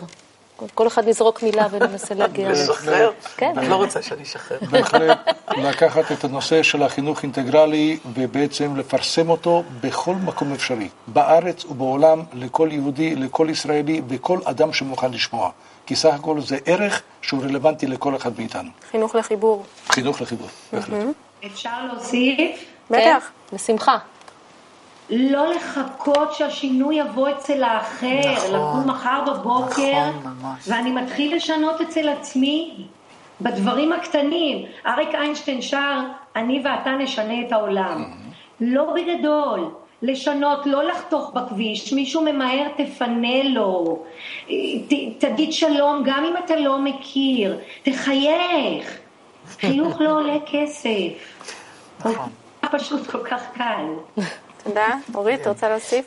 כל 0.75 0.87
אחד 0.87 1.09
יזרוק 1.09 1.43
מילה 1.43 1.67
וננסה 1.71 2.15
להגיע. 2.21 2.51
לשחרר? 2.51 3.11
כן. 3.37 3.53
אני 3.57 3.69
לא 3.69 3.77
רוצה 3.77 4.03
שאני 4.03 4.23
אשחרר. 4.23 4.59
בהחלט, 4.71 5.19
לקחת 5.57 6.13
את 6.13 6.25
הנושא 6.25 6.63
של 6.63 6.83
החינוך 6.83 7.23
אינטגרלי 7.23 7.99
ובעצם 8.15 8.77
לפרסם 8.77 9.31
אותו 9.31 9.63
בכל 9.81 10.15
מקום 10.15 10.53
אפשרי, 10.53 10.89
בארץ 11.07 11.65
ובעולם, 11.65 12.23
לכל 12.33 12.69
יהודי, 12.73 13.15
לכל 13.17 13.47
ישראלי 13.51 14.03
וכל 14.09 14.39
אדם 14.45 14.73
שמוכן 14.73 15.11
לשמוע. 15.13 15.51
כי 15.87 15.97
סך 15.97 16.15
הכל 16.15 16.41
זה 16.41 16.59
ערך 16.65 17.03
שהוא 17.23 17.43
רלוונטי 17.43 17.87
לכל 17.87 18.17
אחד 18.17 18.31
מאיתנו. 18.39 18.71
חינוך 18.91 19.15
לחיבור. 19.15 19.65
חינוך 19.89 20.21
לחיבור, 20.21 20.49
בהחלט. 20.73 20.99
אפשר 21.47 21.71
להוסיף? 21.93 22.65
בטח. 22.91 23.25
בשמחה. 23.53 23.97
לא 25.11 25.55
לחכות 25.55 26.35
שהשינוי 26.35 26.97
יבוא 26.97 27.31
אצל 27.31 27.63
האחר, 27.63 28.33
נכון, 28.33 28.55
לקום 28.55 28.91
מחר 28.91 29.21
בבוקר, 29.27 30.11
נכון, 30.11 30.33
ממש. 30.43 30.69
ואני 30.69 30.91
מתחיל 30.91 31.37
לשנות 31.37 31.81
אצל 31.81 32.09
עצמי 32.09 32.87
בדברים 33.41 33.93
הקטנים. 33.93 34.67
אריק 34.87 35.15
איינשטיין 35.15 35.63
שר, 35.63 36.01
אני 36.37 36.63
ואתה 36.65 36.91
נשנה 36.91 37.41
את 37.47 37.53
העולם. 37.53 38.05
Mm-hmm. 38.05 38.27
לא 38.61 38.95
בגדול, 38.95 39.71
לשנות, 40.03 40.67
לא 40.67 40.85
לחתוך 40.85 41.31
בכביש, 41.35 41.93
מישהו 41.93 42.23
ממהר 42.23 42.69
תפנה 42.77 43.43
לו, 43.43 44.03
ת, 44.89 44.93
תגיד 45.19 45.53
שלום 45.53 46.03
גם 46.05 46.25
אם 46.25 46.35
אתה 46.45 46.57
לא 46.57 46.79
מכיר, 46.79 47.59
תחייך. 47.83 48.99
חיוך 49.61 50.01
לא 50.01 50.11
עולה 50.11 50.37
כסף. 50.47 51.41
נכון. 52.01 52.29
פשוט 52.71 53.07
כל 53.07 53.25
כך 53.25 53.43
קל. 53.55 53.85
תודה. 54.67 54.89
אורית, 55.15 55.47
רוצה 55.47 55.69
להוסיף? 55.69 56.07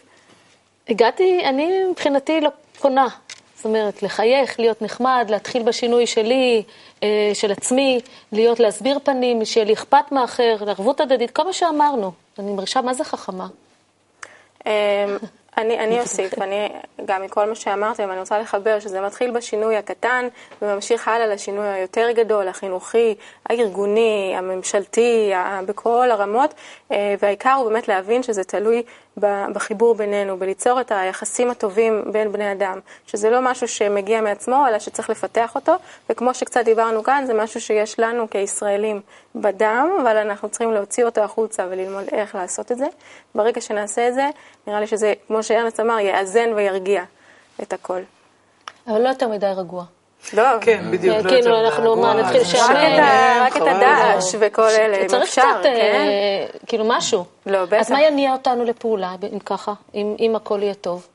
הגעתי, 0.89 1.41
אני 1.45 1.83
מבחינתי 1.91 2.41
לא 2.41 2.49
קונה. 2.79 3.07
זאת 3.55 3.65
אומרת, 3.65 4.03
לחייך, 4.03 4.59
להיות 4.59 4.81
נחמד, 4.81 5.25
להתחיל 5.29 5.63
בשינוי 5.63 6.07
שלי, 6.07 6.63
אה, 7.03 7.31
של 7.33 7.51
עצמי, 7.51 7.99
להיות, 8.31 8.59
להסביר 8.59 8.99
פנים, 9.03 9.45
שיהיה 9.45 9.65
לי 9.65 9.73
אכפת 9.73 10.11
מאחר, 10.11 10.55
לערבות 10.65 11.01
הדדית, 11.01 11.31
כל 11.31 11.43
מה 11.43 11.53
שאמרנו. 11.53 12.11
אני 12.39 12.51
מרגישה 12.51 12.81
מה 12.81 12.93
זה 12.93 13.03
חכמה. 13.03 13.47
אני, 15.59 15.79
אני 15.79 15.99
אוסיף, 15.99 16.41
אני 16.41 16.69
גם 17.05 17.21
מכל 17.21 17.49
מה 17.49 17.55
שאמרתם, 17.55 18.11
אני 18.11 18.19
רוצה 18.19 18.39
לחבר 18.39 18.79
שזה 18.79 19.01
מתחיל 19.01 19.31
בשינוי 19.31 19.77
הקטן 19.77 20.27
וממשיך 20.61 21.07
הלאה 21.07 21.27
לשינוי 21.27 21.67
היותר 21.67 22.07
גדול, 22.11 22.47
החינוכי, 22.47 23.15
הארגוני, 23.49 24.33
הממשלתי, 24.37 25.31
בכל 25.65 26.11
הרמות, 26.11 26.53
אה, 26.91 27.15
והעיקר 27.19 27.53
הוא 27.53 27.69
באמת 27.69 27.87
להבין 27.87 28.23
שזה 28.23 28.43
תלוי 28.43 28.83
בחיבור 29.17 29.95
בינינו, 29.95 30.37
בליצור 30.37 30.81
את 30.81 30.91
היחסים 30.91 31.51
הטובים 31.51 32.03
בין 32.11 32.31
בני 32.31 32.51
אדם, 32.51 32.79
שזה 33.07 33.29
לא 33.29 33.39
משהו 33.41 33.67
שמגיע 33.67 34.21
מעצמו, 34.21 34.67
אלא 34.67 34.79
שצריך 34.79 35.09
לפתח 35.09 35.55
אותו, 35.55 35.73
וכמו 36.09 36.33
שקצת 36.33 36.65
דיברנו 36.65 37.03
כאן, 37.03 37.23
זה 37.27 37.33
משהו 37.33 37.61
שיש 37.61 37.99
לנו 37.99 38.29
כישראלים 38.29 39.01
בדם, 39.35 39.89
אבל 40.01 40.17
אנחנו 40.17 40.49
צריכים 40.49 40.73
להוציא 40.73 41.05
אותו 41.05 41.21
החוצה 41.21 41.65
וללמוד 41.69 42.03
איך 42.11 42.35
לעשות 42.35 42.71
את 42.71 42.77
זה. 42.77 42.85
ברגע 43.35 43.61
שנעשה 43.61 44.07
את 44.07 44.13
זה, 44.13 44.29
נראה 44.67 44.79
לי 44.79 44.87
שזה, 44.87 45.13
כמו 45.27 45.43
שארנס 45.43 45.79
אמר, 45.79 45.99
יאזן 45.99 46.53
וירגיע 46.55 47.03
את 47.61 47.73
הכל. 47.73 48.01
אבל 48.87 49.01
לא 49.01 49.09
יותר 49.09 49.27
מדי 49.27 49.51
רגוע. 49.57 49.85
לא, 50.33 50.43
כן, 50.61 50.83
בדיוק. 50.91 51.17
לא 51.17 51.29
כאילו, 51.29 51.59
אנחנו, 51.59 51.95
מה. 51.95 52.13
נתחיל 52.13 52.41
לשעמם? 52.41 52.75
רק 53.41 53.55
את 53.55 53.61
חבל. 53.61 53.69
הדעש 53.69 54.35
וכל 54.39 54.61
אלה, 54.61 54.97
אם 54.97 55.07
צריך 55.07 55.23
אפשר, 55.23 55.41
קצת, 55.41 55.63
כן? 55.63 55.69
אה, 55.71 56.59
כאילו, 56.65 56.85
משהו. 56.87 57.25
לא, 57.45 57.65
בטח. 57.65 57.77
אז 57.79 57.91
מה 57.91 58.01
יניע 58.01 58.31
אותנו 58.31 58.63
לפעולה, 58.65 59.15
אם 59.33 59.39
ככה, 59.39 59.73
אם 59.95 60.15
אם 60.19 60.35
הכל 60.35 60.59
יהיה 60.63 60.73
טוב? 60.73 61.07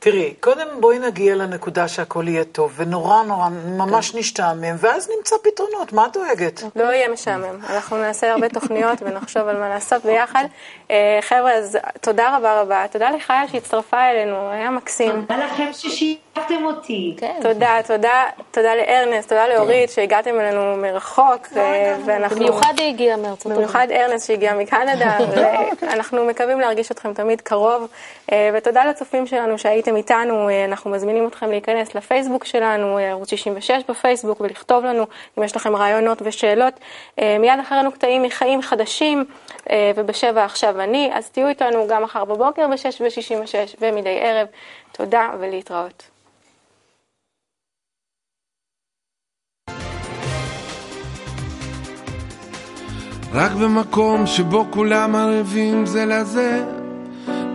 תראי, 0.00 0.34
קודם 0.40 0.66
בואי 0.80 0.98
נגיע 0.98 1.34
לנקודה 1.34 1.88
שהכל 1.88 2.28
יהיה 2.28 2.44
טוב, 2.44 2.72
ונורא 2.76 3.22
נורא 3.22 3.48
ממש 3.48 4.14
נשתעמם, 4.14 4.76
ואז 4.78 5.10
נמצא 5.16 5.36
פתרונות, 5.44 5.92
מה 5.92 6.06
את 6.06 6.12
דואגת? 6.12 6.62
לא 6.76 6.84
יהיה 6.84 7.08
משעמם. 7.08 7.60
אנחנו 7.70 7.98
נעשה 7.98 8.32
הרבה 8.32 8.48
תוכניות 8.48 9.02
ונחשוב 9.02 9.48
על 9.48 9.56
מה 9.60 9.68
לעשות 9.68 10.04
ביחד. 10.04 10.44
אה, 10.90 11.18
חבר'ה, 11.20 11.52
אז 11.52 11.78
תודה 12.00 12.36
רבה 12.36 12.60
רבה. 12.60 12.84
תודה 12.90 13.10
לחיה 13.10 13.48
שהצטרפה 13.48 14.10
אלינו, 14.10 14.50
היה 14.50 14.70
מקסים. 14.70 15.10
תודה 15.28 15.46
לכם 15.46 15.72
ששיתפתם 16.38 16.64
אותי. 16.64 17.14
כן. 17.16 17.40
תודה, 17.42 17.78
תודה, 17.86 18.24
תודה 18.50 18.74
לארנס, 18.74 19.26
תודה 19.26 19.48
לאורית 19.48 19.90
שהגעתם 19.90 20.40
אלינו 20.40 20.76
מרחוק, 20.76 21.46
אה, 21.56 21.96
ואנחנו... 22.06 22.36
במיוחד 22.36 22.74
היא 22.76 22.88
הגיעה 22.88 23.16
מארצות 23.16 23.46
הברית. 23.46 23.58
במיוחד 23.58 23.86
ארנס 23.90 24.26
שהגיע 24.26 24.54
מקנדה, 24.54 25.18
ואנחנו 25.82 26.24
מקווים 26.24 26.60
להרגיש 26.60 26.90
אתכם 26.90 27.14
תמיד 27.14 27.40
קרוב, 27.40 27.88
אה, 28.32 28.50
ותודה 28.54 28.84
לצופים 28.84 29.26
שלנו 29.26 29.58
שהייתם 29.58 29.96
איתנו, 29.96 30.48
אה, 30.48 30.64
אנחנו 30.64 30.90
מזמינים 30.90 31.26
אתכם 31.26 31.50
להיכנס 31.50 31.94
לפייסבוק 31.94 32.44
שלנו, 32.44 32.98
ערוץ 32.98 33.30
66 33.30 33.82
בפייסבוק, 33.88 34.40
ולכתוב 34.40 34.84
לנו 34.84 35.06
אם 35.38 35.42
יש 35.42 35.56
לכם 35.56 35.76
רעיונות 35.76 36.18
ושאלות. 36.22 36.74
מיד 37.18 37.58
אחרינו 37.60 37.92
קטעים 37.92 38.22
מחיים 38.22 38.62
חדשים, 38.62 39.24
ובשבע 39.96 40.44
עכשיו 40.44 40.80
אני, 40.80 41.10
אז 41.14 41.30
תהיו 41.30 41.48
איתנו 41.48 41.86
גם 41.88 42.02
מחר 42.02 42.24
בבוקר 42.24 42.66
ב-6 42.68 43.02
ו-66 43.02 43.76
ומדי 43.80 44.18
ערב. 44.20 44.46
תודה 44.92 45.30
ולהתראות. 45.40 46.10
רק 53.38 53.52
במקום 53.52 54.26
שבו 54.26 54.66
כולם 54.70 55.14
ערבים 55.14 55.86
זה 55.86 56.04
לזה 56.04 56.64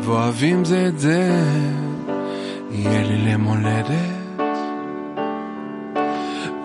ואוהבים 0.02 0.66
זה 0.66 0.88
את 0.88 1.00
זה 1.00 1.30
יהיה 2.72 3.04
לי 3.04 3.18
למולדת. 3.18 4.14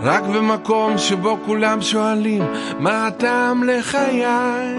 רק 0.01 0.23
במקום 0.23 0.99
שבו 0.99 1.39
כולם 1.47 1.83
שואלים 1.83 2.43
מה 2.79 3.07
הטעם 3.07 3.65
לחיי? 3.65 4.77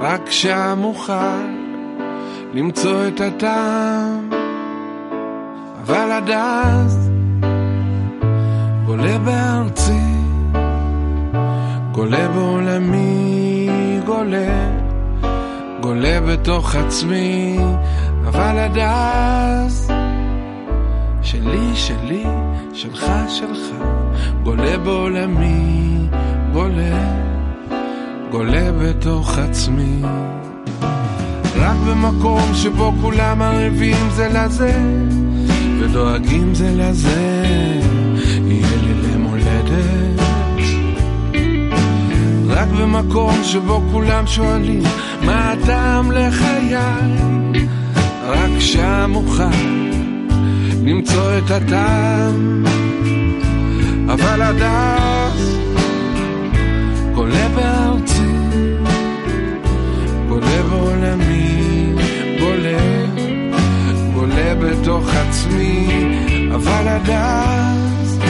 רק 0.00 0.30
שם 0.30 0.80
אוכל 0.84 1.46
למצוא 2.54 3.08
את 3.08 3.20
הטעם. 3.20 4.30
אבל 5.82 6.12
עד 6.12 6.30
אז 6.30 7.10
גולה 8.86 9.18
בארצי 9.18 10.07
גולה 11.98 12.28
בעולמי, 12.28 13.68
גולה, 14.06 14.70
גולה 15.80 16.20
בתוך 16.20 16.74
עצמי, 16.74 17.58
אבל 18.26 18.58
עד 18.58 18.78
אז, 18.78 19.92
שלי, 21.22 21.74
שלי, 21.74 22.24
שלך, 22.72 23.06
שלך, 23.28 23.84
גולה 24.42 24.78
בעולמי, 24.78 25.98
גולה, 26.52 27.14
גולה 28.30 28.72
בתוך 28.72 29.38
עצמי. 29.38 30.02
רק 31.56 31.76
במקום 31.88 32.54
שבו 32.54 32.92
כולם 33.00 33.42
ערבים 33.42 34.10
זה 34.10 34.28
לזה, 34.28 34.80
ודואגים 35.80 36.54
זה 36.54 36.70
לזה, 36.76 37.77
רק 42.58 42.68
במקום 42.68 43.44
שבו 43.44 43.82
כולם 43.92 44.26
שואלים 44.26 44.82
מה 45.22 45.52
הטעם 45.52 46.12
לחיי 46.12 46.76
רק 48.26 48.60
שם 48.60 49.12
אוכל 49.14 49.42
למצוא 50.84 51.38
את 51.38 51.50
הטעם. 51.50 52.64
אבל 54.08 54.42
עד 54.42 54.62
אז 54.62 55.58
גולה 57.14 57.48
בארצי 57.54 58.22
גולה 60.28 60.62
בעולמי 60.70 61.92
גולה 62.40 63.06
גולה 64.14 64.54
בתוך 64.54 65.08
עצמי. 65.14 65.88
אבל 66.54 66.88
עד 66.88 67.10
אז 67.10 68.20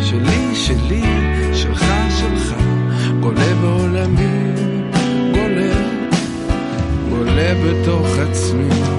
שלי 0.00 0.54
שלי 0.54 1.35
גולה 3.26 3.54
בעולמי, 3.60 4.52
גולה, 5.32 5.72
גולה 7.08 7.54
בתוך 7.64 8.18
עצמי. 8.18 8.95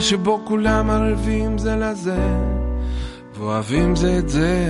שבו 0.00 0.40
כולם 0.44 0.90
ערבים 0.90 1.58
זה 1.58 1.76
לזה, 1.76 2.36
ואוהבים 3.34 3.96
זה 3.96 4.18
את 4.18 4.28
זה, 4.28 4.68